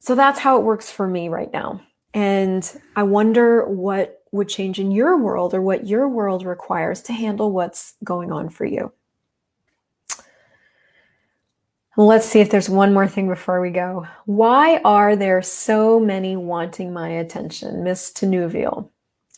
so 0.00 0.14
that's 0.14 0.38
how 0.38 0.58
it 0.58 0.64
works 0.64 0.90
for 0.90 1.06
me 1.06 1.28
right 1.28 1.52
now. 1.52 1.80
And 2.14 2.80
I 2.96 3.02
wonder 3.02 3.66
what 3.66 4.22
would 4.32 4.48
change 4.48 4.78
in 4.78 4.90
your 4.90 5.18
world 5.18 5.54
or 5.54 5.60
what 5.60 5.86
your 5.86 6.08
world 6.08 6.44
requires 6.44 7.02
to 7.02 7.12
handle 7.12 7.52
what's 7.52 7.94
going 8.02 8.32
on 8.32 8.48
for 8.48 8.64
you. 8.64 8.92
Let's 11.96 12.26
see 12.26 12.40
if 12.40 12.50
there's 12.50 12.68
one 12.68 12.92
more 12.92 13.06
thing 13.06 13.28
before 13.28 13.60
we 13.60 13.70
go. 13.70 14.08
Why 14.26 14.80
are 14.84 15.14
there 15.14 15.40
so 15.42 16.00
many 16.00 16.36
wanting 16.36 16.92
my 16.92 17.08
attention? 17.08 17.84
Miss 17.84 18.12
Tenuvial. 18.12 18.88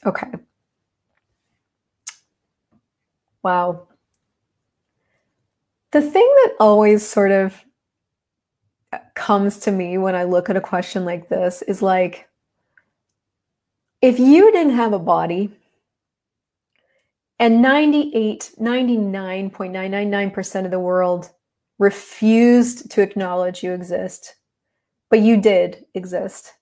Okay. 0.07 0.29
Wow. 3.43 3.89
The 5.91 6.01
thing 6.01 6.35
that 6.45 6.55
always 6.59 7.07
sort 7.07 7.31
of 7.31 7.63
uh, 8.93 8.99
comes 9.15 9.59
to 9.59 9.71
me 9.71 9.99
when 9.99 10.15
I 10.15 10.25
look 10.25 10.49
at 10.49 10.57
a 10.57 10.61
question 10.61 11.05
like 11.05 11.29
this 11.29 11.61
is 11.63 11.83
like, 11.83 12.27
if 14.01 14.19
you 14.19 14.51
didn't 14.51 14.77
have 14.77 14.95
a 14.95 14.99
body, 14.99 15.51
and 17.39 17.61
98, 17.61 18.53
99.999% 18.59 20.65
of 20.65 20.71
the 20.71 20.81
world 20.81 21.31
refused 21.79 22.91
to 22.93 23.03
acknowledge 23.03 23.63
you 23.63 23.73
exist, 23.73 24.37
but 25.11 25.21
you 25.21 25.41
did 25.41 25.85
exist. 25.95 26.55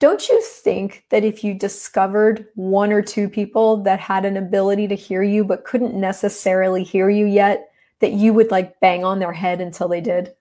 Don't 0.00 0.28
you 0.28 0.42
think 0.42 1.04
that 1.10 1.22
if 1.22 1.44
you 1.44 1.54
discovered 1.54 2.46
one 2.54 2.92
or 2.92 3.02
two 3.02 3.28
people 3.28 3.76
that 3.84 4.00
had 4.00 4.24
an 4.24 4.36
ability 4.36 4.88
to 4.88 4.96
hear 4.96 5.22
you 5.22 5.44
but 5.44 5.64
couldn't 5.64 5.94
necessarily 5.94 6.82
hear 6.82 7.08
you 7.08 7.26
yet, 7.26 7.70
that 8.00 8.12
you 8.12 8.34
would 8.34 8.50
like 8.50 8.80
bang 8.80 9.04
on 9.04 9.20
their 9.20 9.32
head 9.32 9.60
until 9.60 9.86
they 9.86 10.00
did? 10.00 10.34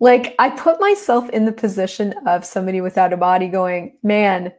Like, 0.00 0.34
I 0.38 0.48
put 0.50 0.80
myself 0.80 1.28
in 1.30 1.44
the 1.44 1.52
position 1.52 2.14
of 2.26 2.44
somebody 2.44 2.80
without 2.80 3.12
a 3.12 3.18
body 3.18 3.48
going, 3.48 3.98
man, 4.02 4.52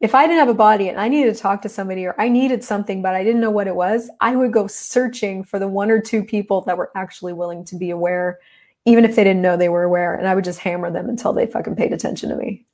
if 0.00 0.14
I 0.14 0.26
didn't 0.26 0.38
have 0.38 0.48
a 0.48 0.54
body 0.54 0.88
and 0.88 0.98
I 0.98 1.08
needed 1.08 1.34
to 1.34 1.40
talk 1.40 1.60
to 1.62 1.68
somebody 1.68 2.06
or 2.06 2.14
I 2.18 2.30
needed 2.30 2.64
something, 2.64 3.02
but 3.02 3.14
I 3.14 3.22
didn't 3.22 3.42
know 3.42 3.50
what 3.50 3.66
it 3.66 3.76
was, 3.76 4.10
I 4.20 4.34
would 4.34 4.52
go 4.52 4.66
searching 4.66 5.44
for 5.44 5.58
the 5.58 5.68
one 5.68 5.90
or 5.90 6.00
two 6.00 6.24
people 6.24 6.62
that 6.62 6.78
were 6.78 6.90
actually 6.96 7.34
willing 7.34 7.64
to 7.66 7.76
be 7.76 7.90
aware, 7.90 8.38
even 8.86 9.04
if 9.04 9.14
they 9.14 9.24
didn't 9.24 9.42
know 9.42 9.56
they 9.56 9.68
were 9.68 9.82
aware. 9.82 10.14
And 10.14 10.26
I 10.26 10.34
would 10.34 10.44
just 10.44 10.60
hammer 10.60 10.90
them 10.90 11.10
until 11.10 11.34
they 11.34 11.46
fucking 11.46 11.76
paid 11.76 11.92
attention 11.92 12.30
to 12.30 12.36
me. 12.36 12.64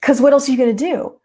Because 0.00 0.20
what 0.20 0.32
else 0.32 0.48
are 0.48 0.52
you 0.52 0.58
going 0.58 0.76
to 0.76 0.84
do? 0.84 1.16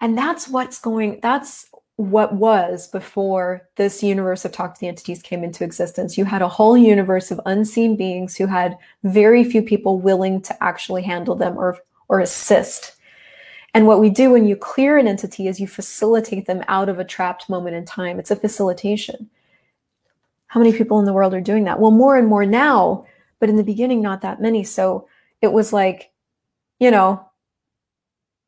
And 0.00 0.16
that's 0.16 0.48
what's 0.48 0.80
going, 0.80 1.20
that's 1.20 1.66
what 1.96 2.34
was 2.34 2.88
before 2.88 3.68
this 3.76 4.02
universe 4.02 4.46
of 4.46 4.52
Talk 4.52 4.74
to 4.74 4.80
the 4.80 4.88
Entities 4.88 5.20
came 5.22 5.44
into 5.44 5.62
existence. 5.62 6.16
You 6.16 6.24
had 6.24 6.40
a 6.40 6.48
whole 6.48 6.76
universe 6.76 7.30
of 7.30 7.40
unseen 7.44 7.96
beings 7.96 8.36
who 8.36 8.46
had 8.46 8.78
very 9.04 9.44
few 9.44 9.62
people 9.62 10.00
willing 10.00 10.40
to 10.42 10.64
actually 10.64 11.02
handle 11.02 11.34
them 11.34 11.58
or, 11.58 11.78
or 12.08 12.20
assist 12.20 12.96
and 13.74 13.86
what 13.86 14.00
we 14.00 14.10
do 14.10 14.30
when 14.30 14.46
you 14.46 14.56
clear 14.56 14.98
an 14.98 15.08
entity 15.08 15.48
is 15.48 15.60
you 15.60 15.66
facilitate 15.66 16.46
them 16.46 16.62
out 16.68 16.88
of 16.88 16.98
a 16.98 17.04
trapped 17.04 17.48
moment 17.48 17.76
in 17.76 17.84
time. 17.84 18.18
It's 18.18 18.30
a 18.30 18.36
facilitation. 18.36 19.30
How 20.48 20.60
many 20.60 20.72
people 20.72 20.98
in 20.98 21.06
the 21.06 21.14
world 21.14 21.32
are 21.32 21.40
doing 21.40 21.64
that? 21.64 21.80
Well, 21.80 21.90
more 21.90 22.16
and 22.16 22.28
more 22.28 22.44
now, 22.44 23.06
but 23.40 23.48
in 23.48 23.56
the 23.56 23.64
beginning, 23.64 24.02
not 24.02 24.20
that 24.20 24.40
many. 24.40 24.62
So 24.64 25.08
it 25.40 25.52
was 25.52 25.72
like, 25.72 26.10
you 26.78 26.90
know, 26.90 27.26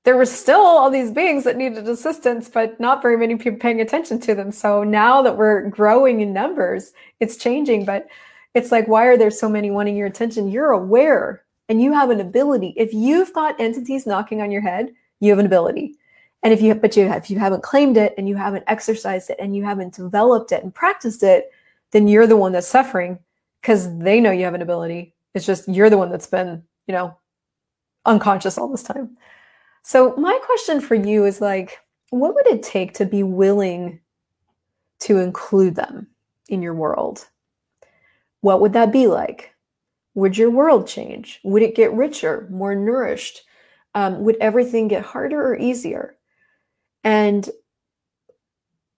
there 0.04 0.16
were 0.16 0.26
still 0.26 0.60
all 0.60 0.90
these 0.90 1.10
beings 1.10 1.44
that 1.44 1.56
needed 1.56 1.88
assistance, 1.88 2.50
but 2.50 2.78
not 2.78 3.00
very 3.00 3.16
many 3.16 3.36
people 3.36 3.58
paying 3.58 3.80
attention 3.80 4.20
to 4.20 4.34
them. 4.34 4.52
So 4.52 4.84
now 4.84 5.22
that 5.22 5.38
we're 5.38 5.70
growing 5.70 6.20
in 6.20 6.34
numbers, 6.34 6.92
it's 7.20 7.38
changing. 7.38 7.86
But 7.86 8.06
it's 8.52 8.70
like, 8.70 8.86
why 8.86 9.06
are 9.06 9.16
there 9.16 9.30
so 9.30 9.48
many 9.48 9.70
wanting 9.70 9.96
your 9.96 10.06
attention? 10.06 10.50
You're 10.50 10.72
aware 10.72 11.42
and 11.70 11.80
you 11.80 11.94
have 11.94 12.10
an 12.10 12.20
ability. 12.20 12.74
If 12.76 12.92
you've 12.92 13.32
got 13.32 13.58
entities 13.58 14.06
knocking 14.06 14.42
on 14.42 14.50
your 14.50 14.60
head, 14.60 14.92
you 15.24 15.30
have 15.30 15.38
an 15.38 15.46
ability 15.46 15.96
and 16.42 16.52
if 16.52 16.60
you 16.60 16.74
but 16.74 16.96
you 16.96 17.10
if 17.12 17.30
you 17.30 17.38
haven't 17.38 17.62
claimed 17.62 17.96
it 17.96 18.14
and 18.18 18.28
you 18.28 18.36
haven't 18.36 18.64
exercised 18.66 19.30
it 19.30 19.36
and 19.38 19.56
you 19.56 19.64
haven't 19.64 19.94
developed 19.94 20.52
it 20.52 20.62
and 20.62 20.74
practiced 20.74 21.22
it 21.22 21.50
then 21.92 22.08
you're 22.08 22.26
the 22.26 22.36
one 22.36 22.52
that's 22.52 22.66
suffering 22.66 23.18
because 23.60 23.96
they 23.98 24.20
know 24.20 24.30
you 24.30 24.44
have 24.44 24.54
an 24.54 24.62
ability 24.62 25.14
it's 25.34 25.46
just 25.46 25.68
you're 25.68 25.90
the 25.90 25.98
one 25.98 26.10
that's 26.10 26.26
been 26.26 26.62
you 26.86 26.92
know 26.92 27.16
unconscious 28.04 28.58
all 28.58 28.68
this 28.68 28.82
time 28.82 29.16
so 29.82 30.14
my 30.16 30.38
question 30.44 30.80
for 30.80 30.94
you 30.94 31.24
is 31.24 31.40
like 31.40 31.78
what 32.10 32.34
would 32.34 32.46
it 32.46 32.62
take 32.62 32.94
to 32.94 33.06
be 33.06 33.22
willing 33.22 34.00
to 35.00 35.18
include 35.18 35.74
them 35.74 36.06
in 36.48 36.62
your 36.62 36.74
world, 36.74 37.28
what 38.40 38.60
would 38.60 38.72
that 38.74 38.92
be 38.92 39.06
like? 39.06 39.54
Would 40.14 40.38
your 40.38 40.50
world 40.50 40.86
change? 40.86 41.40
Would 41.44 41.62
it 41.62 41.74
get 41.74 41.92
richer, 41.92 42.46
more 42.50 42.74
nourished? 42.74 43.42
Um, 43.94 44.24
would 44.24 44.36
everything 44.40 44.88
get 44.88 45.04
harder 45.04 45.40
or 45.40 45.56
easier? 45.56 46.16
And 47.04 47.48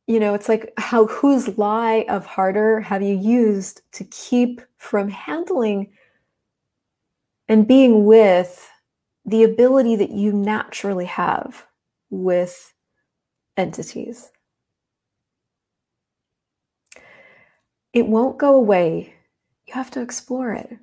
you 0.07 0.21
know, 0.21 0.35
it's 0.35 0.49
like 0.49 0.73
how 0.79 1.07
whose 1.07 1.59
lie 1.59 2.07
of 2.09 2.27
harder 2.27 2.81
have 2.81 3.03
you 3.03 3.17
used 3.17 3.83
to 3.93 4.05
keep 4.05 4.61
from 4.79 5.09
handling 5.09 5.91
and 7.49 7.67
being 7.67 8.05
with 8.05 8.71
the 9.25 9.43
ability 9.43 9.97
that 9.97 10.11
you 10.11 10.33
naturally 10.33 11.07
have 11.07 11.67
with 12.11 12.73
entities? 13.57 14.31
It 17.93 18.07
won't 18.07 18.39
go 18.39 18.55
away. 18.55 19.15
You 19.67 19.75
have 19.75 19.91
to 19.93 20.03
explore 20.03 20.53
it. 20.53 20.79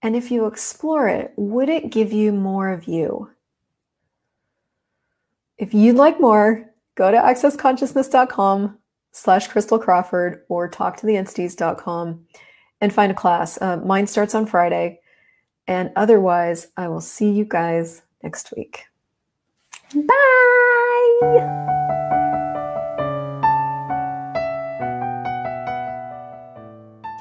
And 0.00 0.16
if 0.16 0.30
you 0.30 0.46
explore 0.46 1.08
it, 1.08 1.34
would 1.36 1.68
it 1.68 1.90
give 1.90 2.12
you 2.12 2.32
more 2.32 2.70
of 2.70 2.84
you? 2.88 3.33
If 5.56 5.72
you'd 5.72 5.96
like 5.96 6.20
more, 6.20 6.70
go 6.96 7.10
to 7.10 7.16
accessconsciousness.com 7.16 8.78
slash 9.12 9.48
Christel 9.48 9.80
Crawford 9.80 10.42
or 10.48 10.68
talktotheentities.com 10.68 12.26
and 12.80 12.92
find 12.92 13.12
a 13.12 13.14
class. 13.14 13.60
Uh, 13.60 13.76
mine 13.78 14.06
starts 14.06 14.34
on 14.34 14.46
Friday. 14.46 15.00
And 15.66 15.92
otherwise, 15.96 16.68
I 16.76 16.88
will 16.88 17.00
see 17.00 17.30
you 17.30 17.44
guys 17.44 18.02
next 18.22 18.52
week. 18.56 18.84
Bye. 19.94 20.14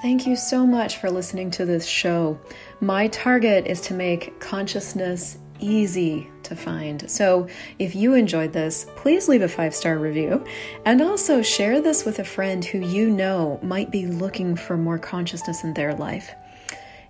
Thank 0.02 0.28
you 0.28 0.36
so 0.36 0.66
much 0.66 0.98
for 0.98 1.10
listening 1.10 1.50
to 1.52 1.66
this 1.66 1.86
show. 1.86 2.38
My 2.82 3.08
target 3.08 3.68
is 3.68 3.80
to 3.82 3.94
make 3.94 4.38
consciousness 4.42 5.38
easy 5.64 6.30
to 6.44 6.56
find. 6.56 7.10
So 7.10 7.48
if 7.80 7.96
you 7.96 8.14
enjoyed 8.14 8.54
this, 8.54 8.86
please 8.96 9.28
leave 9.28 9.42
a 9.42 9.48
five 9.48 9.74
star 9.74 9.98
review 9.98 10.44
and 10.86 11.02
also 11.02 11.42
share 11.42 11.82
this 11.82 12.06
with 12.06 12.20
a 12.20 12.24
friend 12.24 12.64
who 12.64 12.80
you 12.80 13.10
know 13.10 13.60
might 13.64 13.90
be 13.90 14.06
looking 14.06 14.56
for 14.56 14.78
more 14.78 15.00
consciousness 15.00 15.64
in 15.64 15.74
their 15.74 15.94
life. 15.94 16.36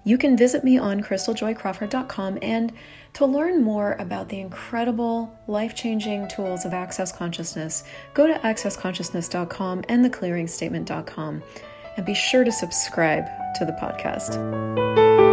You 0.05 0.17
can 0.17 0.37
visit 0.37 0.63
me 0.63 0.77
on 0.77 1.01
christeljoycrawford.com 1.01 2.39
and 2.41 2.73
to 3.13 3.25
learn 3.25 3.63
more 3.63 3.93
about 3.99 4.29
the 4.29 4.39
incredible 4.39 5.33
life 5.47 5.75
changing 5.75 6.27
tools 6.27 6.65
of 6.65 6.73
Access 6.73 7.11
Consciousness, 7.11 7.83
go 8.13 8.27
to 8.27 8.33
accessconsciousness.com 8.33 9.83
and 9.87 10.05
theclearingstatement.com 10.05 11.43
and 11.95 12.05
be 12.05 12.15
sure 12.15 12.43
to 12.43 12.51
subscribe 12.51 13.25
to 13.55 13.65
the 13.65 13.73
podcast. 13.73 15.32